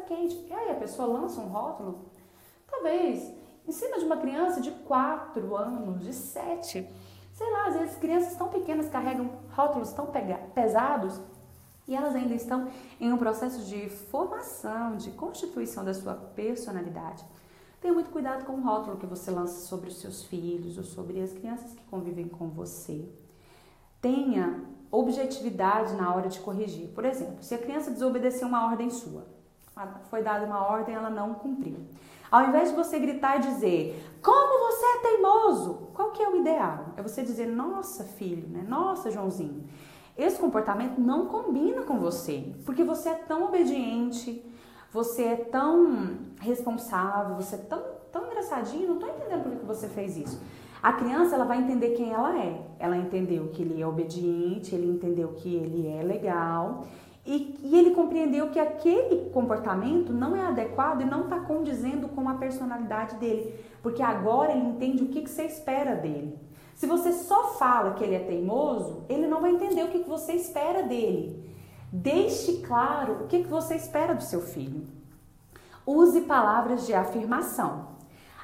quente. 0.00 0.46
E 0.48 0.52
aí 0.52 0.70
a 0.70 0.74
pessoa 0.74 1.08
lança 1.08 1.40
um 1.40 1.48
rótulo, 1.48 2.06
talvez, 2.66 3.32
em 3.66 3.72
cima 3.72 3.98
de 3.98 4.04
uma 4.04 4.16
criança 4.16 4.60
de 4.60 4.70
4 4.70 5.56
anos, 5.56 6.04
de 6.04 6.12
7. 6.12 6.88
Sei 7.32 7.52
lá, 7.52 7.66
às 7.66 7.74
vezes 7.74 7.96
crianças 7.96 8.36
tão 8.36 8.48
pequenas 8.48 8.88
carregam 8.88 9.30
rótulos 9.54 9.92
tão 9.92 10.08
pesados 10.54 11.20
e 11.86 11.94
elas 11.94 12.14
ainda 12.14 12.34
estão 12.34 12.68
em 13.00 13.12
um 13.12 13.16
processo 13.16 13.64
de 13.64 13.88
formação, 13.88 14.96
de 14.96 15.10
constituição 15.12 15.84
da 15.84 15.94
sua 15.94 16.14
personalidade. 16.14 17.24
Tenha 17.80 17.94
muito 17.94 18.10
cuidado 18.10 18.44
com 18.44 18.52
o 18.52 18.62
rótulo 18.62 18.96
que 18.96 19.06
você 19.06 19.30
lança 19.30 19.66
sobre 19.66 19.88
os 19.88 19.98
seus 20.00 20.24
filhos 20.24 20.78
ou 20.78 20.84
sobre 20.84 21.20
as 21.20 21.32
crianças 21.32 21.72
que 21.72 21.84
convivem 21.84 22.26
com 22.26 22.48
você. 22.48 23.08
Tenha 24.00 24.64
objetividade 24.90 25.94
na 25.94 26.14
hora 26.14 26.28
de 26.28 26.40
corrigir. 26.40 26.88
Por 26.88 27.04
exemplo, 27.04 27.42
se 27.42 27.54
a 27.54 27.58
criança 27.58 27.90
desobedeceu 27.90 28.48
uma 28.48 28.66
ordem 28.66 28.90
sua, 28.90 29.26
foi 30.10 30.22
dada 30.22 30.46
uma 30.46 30.66
ordem, 30.66 30.94
ela 30.94 31.10
não 31.10 31.34
cumpriu. 31.34 31.76
Ao 32.30 32.48
invés 32.48 32.70
de 32.70 32.76
você 32.76 32.98
gritar 32.98 33.36
e 33.36 33.40
dizer, 33.40 34.02
como 34.22 34.72
você 34.72 34.84
é 34.84 34.98
teimoso, 35.02 35.90
qual 35.92 36.10
que 36.12 36.22
é 36.22 36.28
o 36.28 36.36
ideal? 36.36 36.86
É 36.96 37.02
você 37.02 37.22
dizer, 37.22 37.46
nossa 37.46 38.04
filho, 38.04 38.48
né? 38.48 38.64
Nossa 38.66 39.10
Joãozinho, 39.10 39.64
esse 40.16 40.40
comportamento 40.40 40.98
não 40.98 41.26
combina 41.26 41.82
com 41.82 41.98
você, 41.98 42.54
porque 42.64 42.82
você 42.82 43.10
é 43.10 43.14
tão 43.14 43.44
obediente, 43.44 44.42
você 44.90 45.24
é 45.24 45.36
tão 45.36 46.16
responsável, 46.40 47.36
você 47.36 47.56
é 47.56 47.58
tão, 47.58 47.82
tão 48.10 48.26
engraçadinho, 48.26 48.88
não 48.88 48.98
tô 48.98 49.06
entendendo 49.06 49.42
por 49.42 49.52
que 49.52 49.66
você 49.66 49.88
fez 49.88 50.16
isso. 50.16 50.42
A 50.82 50.92
criança 50.92 51.34
ela 51.34 51.44
vai 51.44 51.58
entender 51.58 51.90
quem 51.90 52.12
ela 52.12 52.38
é. 52.38 52.66
Ela 52.78 52.96
entendeu 52.96 53.48
que 53.48 53.62
ele 53.62 53.82
é 53.82 53.86
obediente, 53.86 54.74
ele 54.74 54.86
entendeu 54.86 55.34
que 55.34 55.54
ele 55.54 55.86
é 55.86 56.02
legal 56.02 56.84
e, 57.26 57.58
e 57.62 57.76
ele 57.76 57.90
compreendeu 57.90 58.50
que 58.50 58.58
aquele 58.58 59.30
comportamento 59.30 60.12
não 60.12 60.36
é 60.36 60.42
adequado 60.42 61.00
e 61.00 61.04
não 61.04 61.24
está 61.24 61.40
condizendo 61.40 62.08
com 62.08 62.28
a 62.28 62.34
personalidade 62.34 63.16
dele, 63.16 63.58
porque 63.82 64.02
agora 64.02 64.52
ele 64.52 64.66
entende 64.66 65.02
o 65.02 65.08
que, 65.08 65.22
que 65.22 65.30
você 65.30 65.44
espera 65.44 65.96
dele. 65.96 66.38
Se 66.74 66.86
você 66.86 67.12
só 67.12 67.54
fala 67.54 67.94
que 67.94 68.04
ele 68.04 68.14
é 68.14 68.20
teimoso, 68.20 69.04
ele 69.08 69.26
não 69.26 69.40
vai 69.40 69.50
entender 69.50 69.82
o 69.82 69.88
que, 69.88 70.00
que 70.00 70.08
você 70.08 70.34
espera 70.34 70.82
dele. 70.82 71.52
Deixe 71.90 72.58
claro 72.58 73.24
o 73.24 73.26
que, 73.26 73.42
que 73.42 73.48
você 73.48 73.74
espera 73.74 74.14
do 74.14 74.22
seu 74.22 74.42
filho. 74.42 74.84
Use 75.86 76.20
palavras 76.22 76.86
de 76.86 76.94
afirmação. 76.94 77.96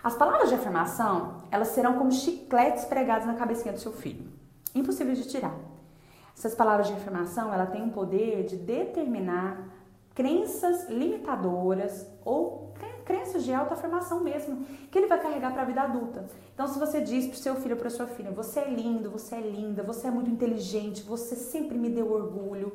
As 0.02 0.14
palavras 0.14 0.48
de 0.48 0.54
afirmação, 0.56 1.42
elas 1.50 1.68
serão 1.68 1.94
como 1.98 2.10
chicletes 2.10 2.84
pregados 2.84 3.26
na 3.26 3.34
cabecinha 3.34 3.72
do 3.74 3.80
seu 3.80 3.92
filho. 3.92 4.26
Impossível 4.74 5.14
de 5.14 5.28
tirar. 5.28 5.54
Essas 6.36 6.54
palavras 6.54 6.88
de 6.88 6.94
afirmação, 6.94 7.52
ela 7.52 7.66
tem 7.66 7.86
o 7.86 7.90
poder 7.90 8.44
de 8.44 8.56
determinar 8.56 9.68
crenças 10.14 10.88
limitadoras 10.88 12.06
ou 12.24 12.72
crenças 13.04 13.44
de 13.44 13.52
alta 13.52 13.74
afirmação 13.74 14.22
mesmo, 14.22 14.64
que 14.90 14.98
ele 14.98 15.06
vai 15.06 15.20
carregar 15.20 15.52
para 15.52 15.62
a 15.62 15.64
vida 15.64 15.82
adulta. 15.82 16.24
Então, 16.54 16.66
se 16.68 16.78
você 16.78 17.00
diz 17.00 17.26
para 17.26 17.34
o 17.34 17.38
seu 17.38 17.56
filho 17.56 17.74
ou 17.74 17.80
para 17.80 17.90
sua 17.90 18.06
filha, 18.06 18.30
você 18.30 18.60
é 18.60 18.70
lindo, 18.70 19.10
você 19.10 19.34
é 19.34 19.40
linda, 19.40 19.82
você 19.82 20.06
é 20.06 20.10
muito 20.10 20.30
inteligente, 20.30 21.02
você 21.02 21.34
sempre 21.34 21.76
me 21.76 21.90
deu 21.90 22.10
orgulho, 22.12 22.72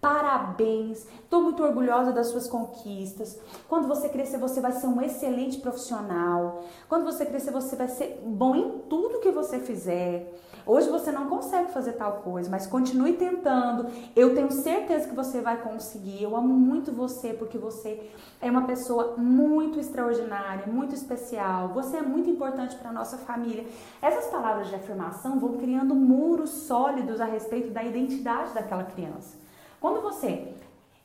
Parabéns, 0.00 1.06
estou 1.22 1.42
muito 1.42 1.62
orgulhosa 1.62 2.10
das 2.10 2.28
suas 2.28 2.48
conquistas. 2.48 3.38
Quando 3.68 3.86
você 3.86 4.08
crescer, 4.08 4.38
você 4.38 4.58
vai 4.58 4.72
ser 4.72 4.86
um 4.86 5.02
excelente 5.02 5.58
profissional. 5.60 6.64
Quando 6.88 7.04
você 7.04 7.26
crescer, 7.26 7.50
você 7.50 7.76
vai 7.76 7.88
ser 7.88 8.18
bom 8.24 8.54
em 8.54 8.78
tudo 8.88 9.20
que 9.20 9.30
você 9.30 9.60
fizer. 9.60 10.32
Hoje 10.64 10.88
você 10.88 11.12
não 11.12 11.28
consegue 11.28 11.70
fazer 11.72 11.92
tal 11.92 12.22
coisa, 12.22 12.48
mas 12.48 12.66
continue 12.66 13.12
tentando. 13.14 13.88
Eu 14.16 14.34
tenho 14.34 14.50
certeza 14.50 15.06
que 15.06 15.14
você 15.14 15.42
vai 15.42 15.60
conseguir. 15.60 16.22
Eu 16.22 16.34
amo 16.34 16.54
muito 16.54 16.92
você 16.92 17.34
porque 17.34 17.58
você 17.58 18.10
é 18.40 18.50
uma 18.50 18.66
pessoa 18.66 19.16
muito 19.18 19.78
extraordinária, 19.78 20.66
muito 20.66 20.94
especial. 20.94 21.74
Você 21.74 21.98
é 21.98 22.02
muito 22.02 22.30
importante 22.30 22.74
para 22.76 22.90
nossa 22.90 23.18
família. 23.18 23.66
Essas 24.00 24.28
palavras 24.28 24.68
de 24.68 24.74
afirmação 24.74 25.38
vão 25.38 25.58
criando 25.58 25.94
muros 25.94 26.50
sólidos 26.50 27.20
a 27.20 27.26
respeito 27.26 27.70
da 27.70 27.84
identidade 27.84 28.54
daquela 28.54 28.84
criança. 28.84 29.39
Quando 29.80 30.02
você 30.02 30.52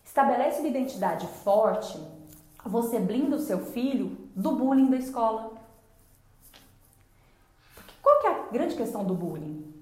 estabelece 0.04 0.60
uma 0.60 0.68
identidade 0.68 1.26
forte, 1.44 1.98
você 2.66 3.00
blinda 3.00 3.38
o 3.38 3.40
seu 3.40 3.60
filho 3.60 4.18
do 4.36 4.52
bullying 4.52 4.90
da 4.90 4.98
escola. 4.98 5.54
Porque 7.74 7.94
qual 8.02 8.20
que 8.20 8.28
é 8.28 8.30
a 8.32 8.52
grande 8.52 8.76
questão 8.76 9.06
do 9.06 9.14
bullying? 9.14 9.74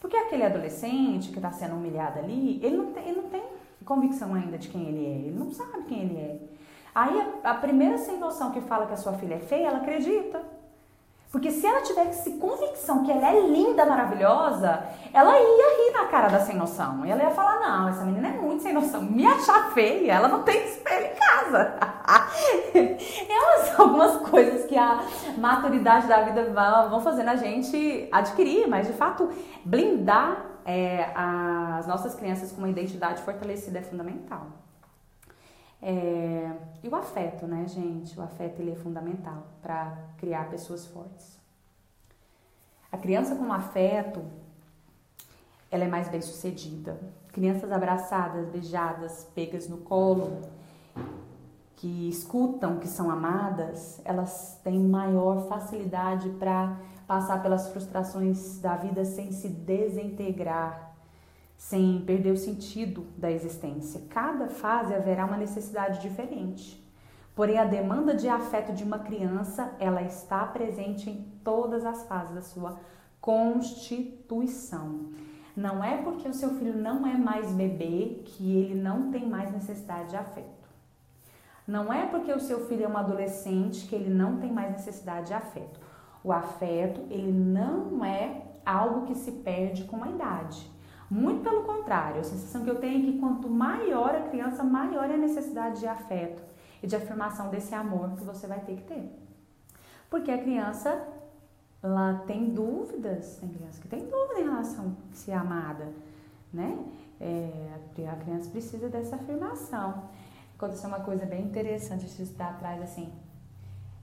Porque 0.00 0.16
aquele 0.16 0.44
adolescente 0.44 1.30
que 1.30 1.38
está 1.38 1.50
sendo 1.50 1.74
humilhado 1.74 2.20
ali, 2.20 2.60
ele 2.62 2.76
não, 2.76 2.92
tem, 2.92 3.08
ele 3.08 3.20
não 3.20 3.28
tem 3.28 3.42
convicção 3.84 4.34
ainda 4.34 4.58
de 4.58 4.68
quem 4.68 4.86
ele 4.88 5.04
é, 5.04 5.18
ele 5.26 5.38
não 5.38 5.50
sabe 5.50 5.84
quem 5.84 6.02
ele 6.02 6.16
é. 6.18 6.40
Aí 6.94 7.20
a, 7.42 7.50
a 7.50 7.54
primeira 7.54 7.98
sem 7.98 8.18
noção 8.18 8.52
que 8.52 8.60
fala 8.60 8.86
que 8.86 8.92
a 8.92 8.96
sua 8.96 9.14
filha 9.14 9.34
é 9.34 9.40
feia, 9.40 9.68
ela 9.68 9.78
acredita. 9.78 10.42
Porque 11.30 11.50
se 11.50 11.66
ela 11.66 11.82
tivesse 11.82 12.30
convicção 12.32 13.04
que 13.04 13.10
ela 13.10 13.28
é 13.28 13.40
linda, 13.40 13.84
maravilhosa, 13.84 14.84
ela 15.12 15.38
ia 15.38 15.76
rir 15.76 15.92
na 15.92 16.06
cara 16.06 16.28
da 16.28 16.40
sem 16.40 16.56
noção. 16.56 17.04
Ela 17.04 17.24
ia 17.24 17.30
falar: 17.30 17.60
não, 17.60 17.88
essa 17.88 18.04
menina 18.04 18.28
é 18.28 18.32
muito 18.32 18.62
sem 18.62 18.72
noção. 18.72 19.02
Me 19.02 19.26
achar 19.26 19.72
feia, 19.72 20.12
ela 20.12 20.28
não 20.28 20.42
tem 20.42 20.64
espelho 20.64 21.06
em 21.06 21.16
casa. 21.16 21.74
Elas 23.28 23.68
são 23.68 23.86
algumas 23.86 24.16
coisas 24.28 24.66
que 24.66 24.76
a 24.76 25.02
maturidade 25.36 26.06
da 26.06 26.22
vida 26.22 26.44
vão 26.88 27.00
fazendo 27.00 27.28
a 27.28 27.36
gente 27.36 28.08
adquirir, 28.12 28.68
mas 28.68 28.86
de 28.86 28.92
fato, 28.92 29.28
blindar 29.64 30.46
é, 30.64 31.10
as 31.14 31.86
nossas 31.86 32.14
crianças 32.14 32.52
com 32.52 32.58
uma 32.58 32.68
identidade 32.68 33.22
fortalecida 33.22 33.78
é 33.78 33.82
fundamental. 33.82 34.46
É, 35.80 36.52
e 36.82 36.88
o 36.88 36.94
afeto, 36.94 37.46
né, 37.46 37.66
gente? 37.68 38.18
O 38.18 38.22
afeto 38.22 38.60
ele 38.60 38.72
é 38.72 38.76
fundamental 38.76 39.46
para 39.62 39.96
criar 40.18 40.48
pessoas 40.48 40.86
fortes. 40.86 41.38
A 42.90 42.96
criança 42.96 43.34
com 43.34 43.52
afeto, 43.52 44.24
ela 45.70 45.84
é 45.84 45.88
mais 45.88 46.08
bem 46.08 46.22
sucedida. 46.22 46.98
Crianças 47.32 47.70
abraçadas, 47.70 48.48
beijadas, 48.48 49.24
pegas 49.34 49.68
no 49.68 49.78
colo, 49.78 50.40
que 51.76 52.08
escutam 52.08 52.78
que 52.78 52.88
são 52.88 53.10
amadas, 53.10 54.00
elas 54.04 54.58
têm 54.64 54.78
maior 54.78 55.46
facilidade 55.46 56.30
para 56.30 56.74
passar 57.06 57.42
pelas 57.42 57.68
frustrações 57.68 58.58
da 58.58 58.76
vida 58.76 59.04
sem 59.04 59.30
se 59.30 59.48
desintegrar 59.48 60.95
sem 61.56 62.02
perder 62.02 62.32
o 62.32 62.36
sentido 62.36 63.06
da 63.16 63.30
existência. 63.30 64.02
Cada 64.10 64.48
fase 64.48 64.94
haverá 64.94 65.24
uma 65.24 65.36
necessidade 65.36 66.00
diferente. 66.00 66.84
Porém, 67.34 67.58
a 67.58 67.64
demanda 67.64 68.14
de 68.14 68.28
afeto 68.28 68.72
de 68.72 68.82
uma 68.82 68.98
criança, 68.98 69.74
ela 69.78 70.02
está 70.02 70.44
presente 70.46 71.10
em 71.10 71.22
todas 71.44 71.84
as 71.84 72.04
fases 72.04 72.34
da 72.34 72.42
sua 72.42 72.78
constituição. 73.20 75.10
Não 75.54 75.82
é 75.82 75.96
porque 76.02 76.28
o 76.28 76.34
seu 76.34 76.50
filho 76.50 76.76
não 76.76 77.06
é 77.06 77.16
mais 77.16 77.50
bebê 77.52 78.22
que 78.24 78.56
ele 78.56 78.74
não 78.74 79.10
tem 79.10 79.26
mais 79.26 79.50
necessidade 79.50 80.10
de 80.10 80.16
afeto. 80.16 80.68
Não 81.66 81.92
é 81.92 82.06
porque 82.06 82.32
o 82.32 82.40
seu 82.40 82.66
filho 82.66 82.84
é 82.84 82.88
um 82.88 82.96
adolescente 82.96 83.86
que 83.86 83.94
ele 83.94 84.08
não 84.08 84.38
tem 84.38 84.52
mais 84.52 84.70
necessidade 84.70 85.28
de 85.28 85.34
afeto. 85.34 85.80
O 86.22 86.32
afeto, 86.32 87.00
ele 87.10 87.32
não 87.32 88.04
é 88.04 88.42
algo 88.64 89.06
que 89.06 89.14
se 89.14 89.32
perde 89.32 89.84
com 89.84 90.02
a 90.04 90.08
idade. 90.08 90.70
Muito 91.08 91.42
pelo 91.42 91.62
contrário, 91.62 92.20
a 92.20 92.24
sensação 92.24 92.64
que 92.64 92.70
eu 92.70 92.80
tenho 92.80 93.08
é 93.08 93.12
que 93.12 93.18
quanto 93.18 93.48
maior 93.48 94.14
a 94.14 94.22
criança, 94.22 94.64
maior 94.64 95.08
é 95.08 95.14
a 95.14 95.18
necessidade 95.18 95.80
de 95.80 95.86
afeto 95.86 96.42
e 96.82 96.86
de 96.86 96.96
afirmação 96.96 97.48
desse 97.48 97.74
amor 97.74 98.10
que 98.16 98.24
você 98.24 98.46
vai 98.46 98.60
ter 98.60 98.76
que 98.76 98.82
ter. 98.82 99.26
Porque 100.10 100.30
a 100.30 100.38
criança, 100.38 101.06
ela 101.82 102.24
tem 102.26 102.50
dúvidas, 102.50 103.36
tem 103.36 103.48
criança 103.48 103.80
que 103.80 103.88
tem 103.88 104.00
dúvida 104.00 104.40
em 104.40 104.44
relação 104.44 104.96
a 105.12 105.14
ser 105.14 105.32
amada, 105.32 105.92
né? 106.52 106.76
É, 107.20 107.70
a 108.10 108.16
criança 108.16 108.50
precisa 108.50 108.88
dessa 108.88 109.16
afirmação. 109.16 110.04
Aconteceu 110.56 110.88
uma 110.88 111.00
coisa 111.00 111.24
bem 111.24 111.44
interessante 111.44 112.04
esses 112.04 112.16
dias 112.16 112.40
atrás, 112.40 112.82
assim, 112.82 113.12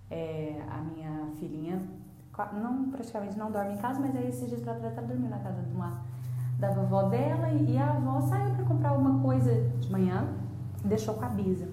é, 0.10 0.62
a 0.70 0.78
minha 0.78 1.28
filhinha, 1.40 1.82
não 2.54 2.90
praticamente 2.92 3.38
não 3.38 3.52
dorme 3.52 3.74
em 3.74 3.78
casa, 3.78 4.00
mas 4.00 4.16
aí 4.16 4.30
esses 4.30 4.48
dias 4.48 4.62
pra 4.62 4.76
trás 4.76 4.96
tá 4.96 5.02
dormindo 5.02 5.30
na 5.30 5.40
casa 5.40 5.62
de 5.62 5.74
uma 5.74 6.13
da 6.60 6.72
vovó 6.72 7.04
dela 7.04 7.50
e 7.52 7.78
a 7.78 7.90
avó 7.90 8.22
saiu 8.22 8.54
para 8.56 8.66
comprar 8.66 8.90
alguma 8.90 9.22
coisa 9.22 9.54
de 9.80 9.92
manhã 9.92 10.28
e 10.84 10.88
deixou 10.88 11.14
com 11.16 11.26
a 11.26 11.30
Bisa. 11.30 11.68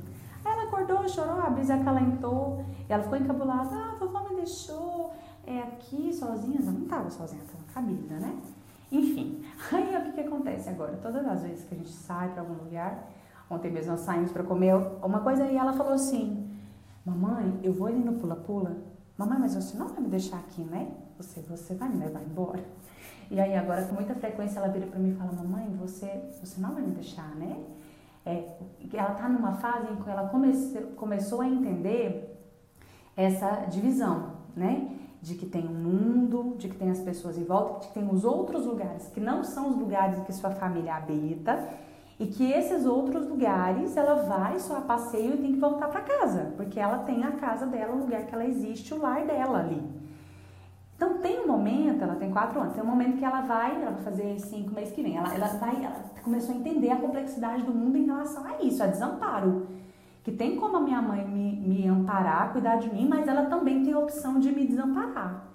Aí 0.44 0.52
ela 0.52 0.64
acordou, 0.64 1.08
chorou, 1.08 1.40
a 1.40 1.50
Bisa 1.50 1.74
acalentou, 1.74 2.64
ela 2.88 3.02
ficou 3.02 3.18
encabulada, 3.18 3.74
ah, 3.74 3.92
a 3.92 3.98
vovó 3.98 4.28
me 4.28 4.36
deixou 4.36 5.12
é, 5.46 5.60
aqui 5.60 6.12
sozinha, 6.12 6.58
ela 6.60 6.72
não 6.72 6.82
estava 6.82 7.10
sozinha, 7.10 7.42
estava 7.42 7.64
com 7.72 7.78
a 7.78 7.82
Bisa, 7.82 8.14
né? 8.14 8.40
Enfim, 8.90 9.44
aí 9.72 9.96
o 9.96 10.04
que, 10.04 10.12
que 10.12 10.20
acontece 10.20 10.68
agora? 10.68 10.98
Todas 11.02 11.26
as 11.26 11.42
vezes 11.42 11.64
que 11.64 11.74
a 11.74 11.78
gente 11.78 11.90
sai 11.90 12.28
para 12.30 12.42
algum 12.42 12.54
lugar, 12.54 13.08
ontem 13.48 13.70
mesmo 13.70 13.92
nós 13.92 14.00
saímos 14.00 14.32
para 14.32 14.42
comer 14.42 14.74
uma 15.02 15.20
coisa 15.20 15.44
e 15.46 15.56
ela 15.56 15.72
falou 15.72 15.92
assim, 15.92 16.48
mamãe, 17.04 17.60
eu 17.62 17.72
vou 17.72 17.86
ali 17.86 17.98
no 17.98 18.14
pula-pula, 18.14 18.76
mamãe, 19.16 19.38
mas 19.38 19.54
você 19.54 19.76
não 19.76 19.88
vai 19.88 20.00
me 20.00 20.08
deixar 20.08 20.38
aqui, 20.38 20.62
né? 20.62 20.90
Você, 21.18 21.40
você 21.42 21.74
vai 21.74 21.88
me 21.88 21.98
levar 21.98 22.22
embora? 22.22 22.64
E 23.30 23.38
aí 23.38 23.54
agora 23.54 23.84
com 23.84 23.94
muita 23.94 24.14
frequência 24.14 24.58
ela 24.58 24.68
vira 24.68 24.86
para 24.86 24.98
mim 24.98 25.10
e 25.10 25.14
fala, 25.14 25.32
mamãe, 25.32 25.68
você, 25.78 26.20
você 26.42 26.60
não 26.60 26.74
vai 26.74 26.82
me 26.82 26.90
deixar, 26.90 27.32
né? 27.36 27.58
É, 28.26 28.44
ela 28.92 29.12
está 29.12 29.28
numa 29.28 29.52
fase 29.54 29.92
em 29.92 29.96
que 29.96 30.10
ela 30.10 30.28
comece, 30.28 30.78
começou 30.96 31.40
a 31.40 31.46
entender 31.46 32.36
essa 33.16 33.66
divisão, 33.70 34.32
né? 34.56 34.96
De 35.22 35.36
que 35.36 35.46
tem 35.46 35.64
um 35.64 35.72
mundo, 35.72 36.56
de 36.58 36.68
que 36.68 36.76
tem 36.76 36.90
as 36.90 37.00
pessoas 37.00 37.38
em 37.38 37.44
volta, 37.44 37.80
de 37.80 37.88
que 37.88 37.94
tem 37.94 38.08
os 38.10 38.24
outros 38.24 38.66
lugares 38.66 39.06
que 39.08 39.20
não 39.20 39.44
são 39.44 39.68
os 39.68 39.76
lugares 39.76 40.18
que 40.24 40.32
sua 40.32 40.50
família 40.50 40.96
habita 40.96 41.68
e 42.18 42.26
que 42.26 42.50
esses 42.50 42.84
outros 42.84 43.28
lugares 43.28 43.96
ela 43.96 44.22
vai 44.22 44.58
só 44.58 44.78
a 44.78 44.80
passeio 44.80 45.34
e 45.34 45.38
tem 45.38 45.52
que 45.52 45.60
voltar 45.60 45.88
para 45.88 46.00
casa, 46.00 46.52
porque 46.56 46.80
ela 46.80 46.98
tem 46.98 47.22
a 47.22 47.32
casa 47.32 47.64
dela, 47.64 47.94
o 47.94 48.00
lugar 48.00 48.26
que 48.26 48.34
ela 48.34 48.44
existe, 48.44 48.92
o 48.92 49.00
lar 49.00 49.24
dela 49.24 49.60
ali. 49.60 49.82
Então 51.00 51.16
tem 51.16 51.40
um 51.40 51.46
momento, 51.46 52.02
ela 52.02 52.14
tem 52.16 52.30
quatro 52.30 52.60
anos, 52.60 52.74
tem 52.74 52.84
um 52.84 52.86
momento 52.86 53.16
que 53.16 53.24
ela 53.24 53.40
vai, 53.40 53.74
ela 53.74 53.92
vai 53.92 54.02
fazer 54.02 54.38
cinco 54.38 54.74
meses 54.74 54.92
que 54.92 55.02
vem, 55.02 55.16
ela, 55.16 55.34
ela 55.34 55.46
vai, 55.46 55.82
ela 55.82 55.96
começou 56.22 56.54
a 56.54 56.58
entender 56.58 56.90
a 56.90 56.96
complexidade 56.96 57.62
do 57.62 57.72
mundo 57.72 57.96
em 57.96 58.04
relação 58.04 58.44
a 58.44 58.62
isso, 58.62 58.82
a 58.82 58.86
desamparo. 58.86 59.66
Que 60.22 60.30
tem 60.30 60.56
como 60.56 60.76
a 60.76 60.80
minha 60.80 61.00
mãe 61.00 61.26
me, 61.26 61.56
me 61.56 61.88
amparar, 61.88 62.52
cuidar 62.52 62.76
de 62.76 62.92
mim, 62.92 63.08
mas 63.08 63.26
ela 63.26 63.46
também 63.46 63.82
tem 63.82 63.94
a 63.94 63.98
opção 63.98 64.38
de 64.38 64.52
me 64.52 64.66
desamparar. 64.66 65.46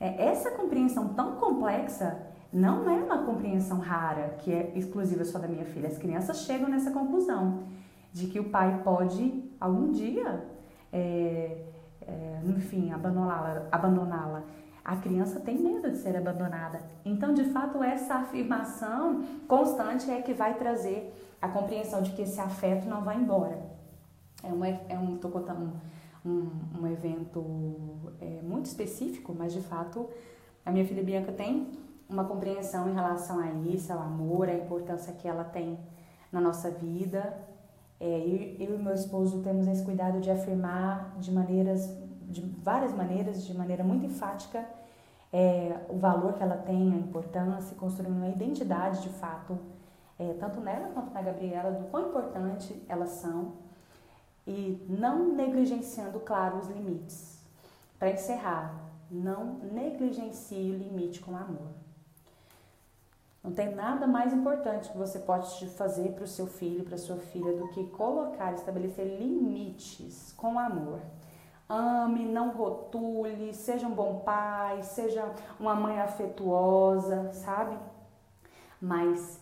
É, 0.00 0.28
essa 0.28 0.50
compreensão 0.52 1.08
tão 1.08 1.32
complexa 1.32 2.18
não 2.50 2.88
é 2.88 3.04
uma 3.04 3.18
compreensão 3.18 3.80
rara, 3.80 4.36
que 4.38 4.50
é 4.50 4.72
exclusiva 4.74 5.26
só 5.26 5.38
da 5.38 5.46
minha 5.46 5.66
filha. 5.66 5.88
As 5.88 5.98
crianças 5.98 6.38
chegam 6.44 6.70
nessa 6.70 6.90
conclusão 6.90 7.64
de 8.14 8.28
que 8.28 8.40
o 8.40 8.44
pai 8.44 8.80
pode, 8.82 9.44
algum 9.60 9.90
dia, 9.90 10.42
é, 10.90 11.66
é, 12.00 12.40
enfim, 12.46 12.90
abandoná-la. 12.92 13.66
Abandoná 13.70 14.42
a 14.84 14.96
criança 14.96 15.40
tem 15.40 15.58
medo 15.58 15.90
de 15.90 15.98
ser 15.98 16.16
abandonada. 16.16 16.80
Então, 17.04 17.34
de 17.34 17.44
fato, 17.44 17.82
essa 17.82 18.14
afirmação 18.14 19.24
constante 19.46 20.10
é 20.10 20.20
que 20.22 20.32
vai 20.32 20.54
trazer 20.54 21.14
a 21.40 21.48
compreensão 21.48 22.02
de 22.02 22.12
que 22.12 22.22
esse 22.22 22.40
afeto 22.40 22.88
não 22.88 23.02
vai 23.02 23.16
embora. 23.16 23.58
É 24.42 24.48
um, 24.48 24.64
é 24.64 24.98
um, 24.98 25.16
tô 25.16 25.28
contando 25.28 25.72
um, 26.24 26.50
um 26.80 26.86
evento 26.86 28.12
é, 28.20 28.40
muito 28.42 28.66
específico, 28.66 29.34
mas 29.36 29.52
de 29.52 29.60
fato 29.60 30.08
a 30.64 30.70
minha 30.70 30.84
filha 30.84 31.02
Bianca 31.02 31.32
tem 31.32 31.68
uma 32.08 32.24
compreensão 32.24 32.90
em 32.90 32.94
relação 32.94 33.38
a 33.38 33.50
isso, 33.70 33.92
ao 33.92 34.00
amor, 34.00 34.48
a 34.48 34.54
importância 34.54 35.12
que 35.12 35.28
ela 35.28 35.44
tem 35.44 35.78
na 36.32 36.40
nossa 36.40 36.70
vida. 36.70 37.38
É, 37.98 38.18
eu, 38.58 38.68
eu 38.68 38.78
e 38.78 38.82
meu 38.82 38.94
esposo 38.94 39.42
temos 39.42 39.66
esse 39.66 39.84
cuidado 39.84 40.20
de 40.20 40.30
afirmar 40.30 41.14
de 41.18 41.30
maneiras, 41.30 41.88
de 42.30 42.40
várias 42.62 42.92
maneiras, 42.92 43.44
de 43.44 43.56
maneira 43.56 43.82
muito 43.82 44.06
enfática, 44.06 44.64
é, 45.32 45.78
o 45.88 45.98
valor 45.98 46.34
que 46.34 46.42
ela 46.42 46.56
tem, 46.56 46.92
a 46.92 46.96
importância, 46.96 47.76
construindo 47.76 48.16
uma 48.16 48.28
identidade 48.28 49.02
de 49.02 49.08
fato, 49.10 49.58
é, 50.18 50.34
tanto 50.34 50.60
nela 50.60 50.88
quanto 50.92 51.12
na 51.12 51.22
Gabriela, 51.22 51.70
do 51.72 51.88
quão 51.88 52.08
importante 52.08 52.82
elas 52.88 53.10
são 53.10 53.54
e 54.46 54.84
não 54.88 55.32
negligenciando, 55.34 56.20
claro, 56.20 56.58
os 56.58 56.68
limites. 56.68 57.38
Para 57.98 58.10
encerrar, 58.10 58.74
não 59.10 59.58
negligencie 59.72 60.70
o 60.72 60.78
limite 60.78 61.20
com 61.20 61.36
amor. 61.36 61.68
Não 63.42 63.52
tem 63.52 63.74
nada 63.74 64.06
mais 64.06 64.32
importante 64.32 64.90
que 64.90 64.98
você 64.98 65.18
pode 65.18 65.66
fazer 65.70 66.12
para 66.12 66.24
o 66.24 66.28
seu 66.28 66.46
filho, 66.46 66.84
para 66.84 66.98
sua 66.98 67.16
filha, 67.16 67.56
do 67.56 67.68
que 67.68 67.86
colocar, 67.88 68.52
estabelecer 68.52 69.18
limites 69.18 70.32
com 70.36 70.58
amor 70.58 71.00
ame, 71.70 72.26
não 72.26 72.50
rotule, 72.50 73.54
seja 73.54 73.86
um 73.86 73.94
bom 73.94 74.18
pai, 74.20 74.82
seja 74.82 75.32
uma 75.58 75.74
mãe 75.74 76.00
afetuosa, 76.00 77.32
sabe? 77.32 77.76
Mas 78.80 79.40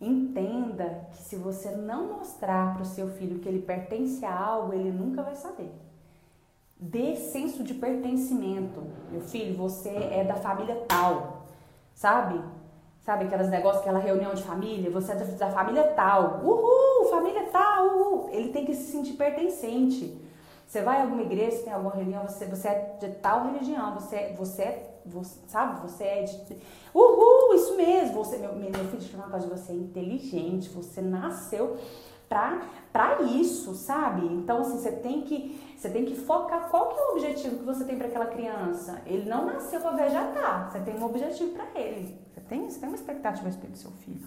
entenda 0.00 1.08
que 1.10 1.18
se 1.18 1.36
você 1.36 1.72
não 1.72 2.18
mostrar 2.18 2.74
para 2.74 2.82
o 2.82 2.86
seu 2.86 3.08
filho 3.08 3.40
que 3.40 3.48
ele 3.48 3.60
pertence 3.60 4.24
a 4.24 4.38
algo, 4.38 4.72
ele 4.72 4.92
nunca 4.92 5.22
vai 5.22 5.34
saber. 5.34 5.72
Dê 6.78 7.16
senso 7.16 7.62
de 7.64 7.74
pertencimento. 7.74 8.82
Meu 9.10 9.20
filho, 9.20 9.56
você 9.56 9.90
é 9.90 10.24
da 10.24 10.36
família 10.36 10.84
tal, 10.88 11.46
sabe? 11.92 12.40
Sabe 13.00 13.24
aquelas 13.24 13.48
negócios, 13.48 13.82
aquela 13.82 13.98
reunião 13.98 14.34
de 14.34 14.42
família? 14.42 14.90
Você 14.90 15.12
é 15.12 15.16
da 15.16 15.50
família 15.50 15.82
tal. 15.88 16.42
Uhul, 16.44 17.10
família 17.10 17.48
tal, 17.50 17.86
uhul. 17.86 18.28
Ele 18.30 18.50
tem 18.50 18.64
que 18.64 18.74
se 18.74 18.92
sentir 18.92 19.14
pertencente. 19.14 20.29
Você 20.70 20.82
vai 20.82 20.98
a 20.98 21.02
alguma 21.02 21.22
igreja, 21.22 21.64
tem 21.64 21.72
alguma 21.72 21.92
religião, 21.96 22.22
você, 22.22 22.46
você 22.46 22.68
é 22.68 22.96
de 23.00 23.08
tal 23.14 23.46
religião, 23.46 23.92
você, 23.92 24.32
você, 24.38 24.80
você 25.04 25.40
sabe, 25.48 25.80
você 25.80 26.04
é 26.04 26.22
de. 26.22 26.56
Uhul, 26.94 27.54
isso 27.56 27.76
mesmo! 27.76 28.24
Você, 28.24 28.36
meu, 28.36 28.54
meu 28.54 28.72
filho, 28.72 29.16
uma 29.16 29.28
coisa, 29.28 29.48
você 29.48 29.72
é 29.72 29.74
inteligente, 29.74 30.68
você 30.68 31.02
nasceu 31.02 31.76
pra, 32.28 32.62
pra 32.92 33.20
isso, 33.20 33.74
sabe? 33.74 34.24
Então, 34.28 34.60
assim, 34.60 34.78
você 34.78 34.92
tem 34.92 35.22
que. 35.22 35.60
Você 35.76 35.90
tem 35.90 36.04
que 36.04 36.14
focar 36.14 36.70
qual 36.70 36.90
que 36.90 37.00
é 37.00 37.02
o 37.02 37.12
objetivo 37.14 37.58
que 37.58 37.64
você 37.64 37.84
tem 37.84 37.96
para 37.96 38.06
aquela 38.06 38.26
criança. 38.26 39.02
Ele 39.06 39.28
não 39.28 39.46
nasceu 39.46 39.80
para 39.80 39.90
vegetar, 39.90 40.70
você 40.70 40.78
tem 40.78 40.96
um 40.96 41.04
objetivo 41.04 41.50
para 41.50 41.66
ele. 41.80 42.16
Você 42.32 42.40
tem, 42.42 42.70
você 42.70 42.78
tem 42.78 42.88
uma 42.88 42.94
expectativa 42.94 43.44
a 43.44 43.50
respeito 43.50 43.72
do 43.72 43.78
seu 43.78 43.90
filho. 43.90 44.24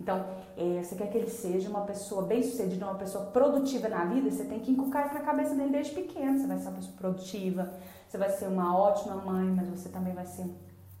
Então, 0.00 0.24
é, 0.56 0.82
você 0.82 0.94
quer 0.96 1.08
que 1.08 1.18
ele 1.18 1.30
seja 1.30 1.68
uma 1.68 1.82
pessoa 1.82 2.22
bem-sucedida, 2.22 2.84
uma 2.84 2.96
pessoa 2.96 3.26
produtiva 3.26 3.88
na 3.88 4.04
vida, 4.04 4.30
você 4.30 4.44
tem 4.44 4.60
que 4.60 4.70
inculcar 4.70 5.06
isso 5.06 5.14
na 5.14 5.20
cabeça 5.20 5.54
dele 5.54 5.70
desde 5.70 5.94
pequeno. 5.94 6.38
Você 6.38 6.46
vai 6.46 6.58
ser 6.58 6.68
uma 6.68 6.76
pessoa 6.76 6.96
produtiva, 6.96 7.72
você 8.08 8.18
vai 8.18 8.30
ser 8.30 8.46
uma 8.46 8.76
ótima 8.76 9.16
mãe, 9.16 9.46
mas 9.46 9.68
você 9.68 9.88
também 9.88 10.12
vai 10.12 10.26
ser 10.26 10.46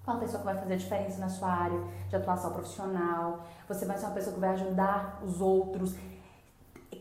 uma 0.06 0.18
pessoa 0.18 0.40
que 0.40 0.44
vai 0.44 0.56
fazer 0.58 0.76
diferença 0.76 1.18
na 1.18 1.28
sua 1.28 1.48
área 1.48 1.80
de 2.08 2.16
atuação 2.16 2.52
profissional. 2.52 3.44
Você 3.68 3.84
vai 3.84 3.96
ser 3.98 4.06
uma 4.06 4.14
pessoa 4.14 4.34
que 4.34 4.40
vai 4.40 4.50
ajudar 4.50 5.20
os 5.24 5.40
outros. 5.40 5.94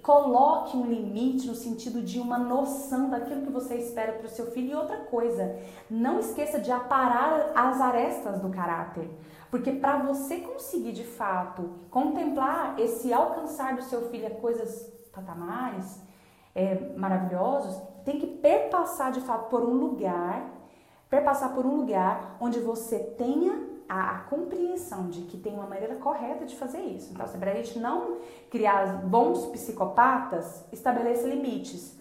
Coloque 0.02 0.76
um 0.76 0.86
limite 0.86 1.48
no 1.48 1.56
sentido 1.56 2.02
de 2.02 2.20
uma 2.20 2.38
noção 2.38 3.10
daquilo 3.10 3.44
que 3.44 3.52
você 3.52 3.76
espera 3.76 4.14
para 4.14 4.26
o 4.26 4.30
seu 4.30 4.52
filho. 4.52 4.72
E 4.72 4.76
outra 4.76 4.98
coisa, 4.98 5.58
não 5.90 6.20
esqueça 6.20 6.60
de 6.60 6.72
aparar 6.72 7.52
as 7.56 7.80
arestas 7.80 8.42
do 8.42 8.50
caráter. 8.50 9.10
Porque 9.54 9.72
para 9.72 9.98
você 10.00 10.38
conseguir 10.38 10.94
de 10.94 11.04
fato 11.04 11.70
contemplar 11.92 12.74
esse 12.80 13.14
alcançar 13.14 13.76
do 13.76 13.84
seu 13.84 14.10
filho 14.10 14.26
a 14.26 14.32
coisas 14.32 14.92
patamares 15.14 16.02
é, 16.56 16.74
maravilhosos, 16.98 17.80
tem 18.04 18.18
que 18.18 18.26
perpassar 18.26 19.12
de 19.12 19.22
fato 19.22 19.52
por 19.52 19.62
um 19.62 19.76
lugar, 19.76 20.50
perpassar 21.08 21.54
por 21.54 21.68
um 21.68 21.76
lugar 21.76 22.36
onde 22.42 22.60
você 22.60 22.98
tenha 22.98 23.70
a, 23.88 24.16
a, 24.16 24.20
compreensão 24.22 25.08
de 25.12 25.22
que 25.22 25.38
tem 25.38 25.54
uma 25.54 25.68
maneira 25.68 25.98
correta 25.98 26.48
de 26.48 26.56
fazer 26.56 26.82
isso. 26.82 27.14
Então, 27.14 27.28
para 27.40 27.52
a 27.52 27.56
gente 27.56 27.78
não 27.78 28.22
criar 28.50 29.06
bons 29.06 29.46
psicopatas, 29.52 30.66
estabeleça 30.72 31.28
limites. 31.28 31.96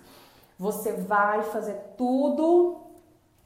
Você 0.59 0.93
vai 0.93 1.43
fazer 1.43 1.75
tudo 1.99 2.81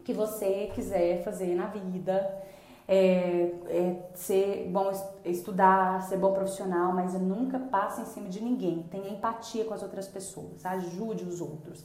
que 0.05 0.13
você 0.13 0.71
quiser 0.77 1.25
fazer 1.25 1.57
na 1.57 1.67
vida. 1.67 2.46
É, 2.89 3.53
é, 3.67 4.11
ser 4.15 4.69
bom 4.71 4.93
estudar, 5.25 6.03
ser 6.03 6.19
bom 6.19 6.33
profissional, 6.33 6.93
mas 6.93 7.15
nunca 7.15 7.59
passe 7.59 8.01
em 8.01 8.05
cima 8.05 8.29
de 8.29 8.41
ninguém. 8.41 8.85
Tenha 8.85 9.09
empatia 9.11 9.65
com 9.65 9.75
as 9.75 9.83
outras 9.83 10.07
pessoas, 10.07 10.65
ajude 10.65 11.25
os 11.25 11.41
outros, 11.41 11.85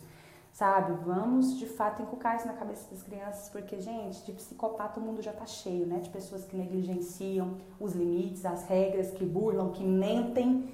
sabe? 0.53 0.93
Vamos 1.03 1.57
de 1.57 1.65
fato 1.65 2.03
inculcar 2.03 2.35
isso 2.35 2.45
na 2.45 2.53
cabeça 2.53 2.87
das 2.91 3.01
crianças, 3.01 3.49
porque, 3.49 3.79
gente, 3.79 4.23
de 4.23 4.31
psicopata 4.31 4.99
o 4.99 5.03
mundo 5.03 5.23
já 5.23 5.33
tá 5.33 5.47
cheio, 5.47 5.87
né? 5.87 5.97
De 5.97 6.09
pessoas 6.09 6.45
que 6.45 6.55
negligenciam 6.55 7.57
os 7.79 7.93
limites, 7.93 8.45
as 8.45 8.63
regras, 8.65 9.09
que 9.09 9.25
burlam, 9.25 9.71
que 9.71 9.83
mentem. 9.83 10.69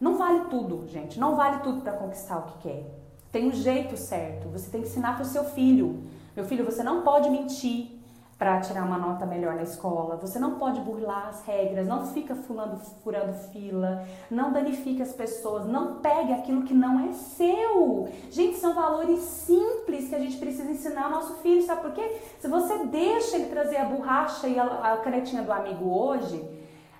Não 0.00 0.16
vale 0.16 0.44
tudo, 0.50 0.86
gente. 0.86 1.18
Não 1.18 1.34
vale 1.34 1.62
tudo 1.62 1.80
para 1.80 1.94
conquistar 1.94 2.38
o 2.38 2.42
que 2.42 2.58
quer. 2.68 2.84
Tem 3.32 3.48
um 3.48 3.52
jeito 3.52 3.96
certo. 3.96 4.48
Você 4.50 4.70
tem 4.70 4.80
que 4.80 4.86
ensinar 4.86 5.14
para 5.14 5.24
o 5.24 5.26
seu 5.26 5.42
filho. 5.42 6.04
Meu 6.36 6.44
filho, 6.44 6.64
você 6.64 6.84
não 6.84 7.02
pode 7.02 7.28
mentir 7.28 7.93
para 8.38 8.60
tirar 8.60 8.84
uma 8.84 8.98
nota 8.98 9.24
melhor 9.24 9.54
na 9.54 9.62
escola. 9.62 10.16
Você 10.16 10.38
não 10.38 10.58
pode 10.58 10.80
burlar 10.80 11.28
as 11.28 11.44
regras, 11.44 11.86
não 11.86 12.06
fica 12.06 12.34
fulando, 12.34 12.78
furando 13.02 13.32
fila, 13.52 14.04
não 14.30 14.52
danifique 14.52 15.02
as 15.02 15.12
pessoas, 15.12 15.66
não 15.66 15.96
pegue 15.96 16.32
aquilo 16.32 16.62
que 16.62 16.74
não 16.74 17.08
é 17.08 17.12
seu. 17.12 18.08
Gente, 18.30 18.56
são 18.56 18.74
valores 18.74 19.20
simples 19.20 20.08
que 20.08 20.14
a 20.14 20.18
gente 20.18 20.36
precisa 20.36 20.70
ensinar 20.70 21.04
ao 21.04 21.10
nosso 21.10 21.34
filho, 21.34 21.64
sabe 21.64 21.82
por 21.82 21.92
quê? 21.92 22.20
Se 22.40 22.48
você 22.48 22.84
deixa 22.86 23.36
ele 23.36 23.46
trazer 23.46 23.76
a 23.76 23.84
borracha 23.84 24.48
e 24.48 24.58
a, 24.58 24.64
a 24.64 24.96
canetinha 24.98 25.42
do 25.42 25.52
amigo 25.52 25.88
hoje, 25.88 26.44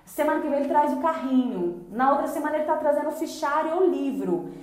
semana 0.05 0.39
que 0.39 0.47
vem 0.47 0.59
ele 0.59 0.69
traz 0.69 0.93
o 0.93 1.01
carrinho, 1.01 1.85
na 1.91 2.11
outra 2.11 2.27
semana 2.27 2.55
ele 2.55 2.63
está 2.63 2.77
trazendo 2.77 3.09
o 3.09 3.13
fichário 3.13 3.75
ou 3.75 3.81
o 3.81 3.89
livro. 3.89 4.53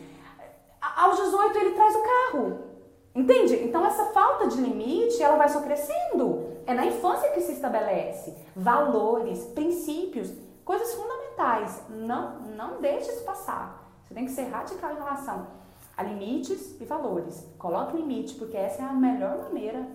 Aos 0.80 1.16
18 1.16 1.58
ele 1.58 1.70
traz 1.72 1.94
o 1.94 2.02
carro. 2.02 2.71
Entende? 3.14 3.56
Então 3.64 3.84
essa 3.84 4.06
falta 4.06 4.48
de 4.48 4.60
limite, 4.60 5.22
ela 5.22 5.36
vai 5.36 5.48
só 5.48 5.60
crescendo. 5.60 6.50
É 6.66 6.72
na 6.72 6.86
infância 6.86 7.30
que 7.32 7.40
se 7.40 7.52
estabelece 7.52 8.34
valores, 8.56 9.44
princípios, 9.54 10.32
coisas 10.64 10.94
fundamentais. 10.94 11.82
Não, 11.88 12.40
não 12.40 12.80
deixe 12.80 13.10
isso 13.10 13.24
passar. 13.24 13.90
Você 14.04 14.14
tem 14.14 14.24
que 14.24 14.30
ser 14.30 14.44
radical 14.44 14.92
em 14.92 14.96
relação 14.96 15.62
a 15.96 16.02
limites 16.02 16.80
e 16.80 16.84
valores. 16.84 17.46
Coloque 17.58 17.96
limite, 17.96 18.34
porque 18.34 18.56
essa 18.56 18.82
é 18.82 18.84
a 18.84 18.92
melhor 18.92 19.38
maneira, 19.38 19.86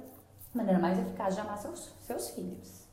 maneira 0.54 0.80
mais 0.80 0.98
eficaz 1.00 1.36
de 1.36 1.42
amar 1.42 1.58
seus, 1.58 1.94
seus 2.02 2.30
filhos. 2.30 2.88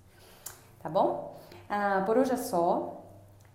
Tá 0.80 0.88
bom? 0.88 1.36
Ah, 1.68 2.02
por 2.04 2.16
hoje 2.16 2.32
é 2.32 2.36
só. 2.36 3.02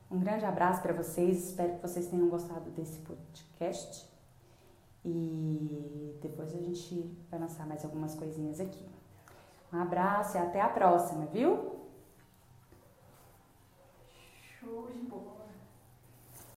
Um 0.10 0.20
grande 0.20 0.46
abraço 0.46 0.82
para 0.82 0.94
vocês. 0.94 1.50
Espero 1.50 1.76
que 1.76 1.82
vocês 1.82 2.08
tenham 2.08 2.28
gostado 2.30 2.70
desse 2.72 3.00
podcast. 3.00 4.09
E 5.04 6.18
depois 6.22 6.54
a 6.54 6.58
gente 6.58 7.16
vai 7.30 7.40
lançar 7.40 7.66
mais 7.66 7.84
algumas 7.86 8.16
coisinhas 8.16 8.60
aqui. 8.60 8.86
Um 9.72 9.82
abraço 9.82 10.38
e 10.38 10.40
até 10.40 10.62
a 10.62 10.70
próxima, 10.70 11.26
viu? 11.28 11.80
Show 14.60 14.90
de 14.92 15.00
bola! 15.02 15.39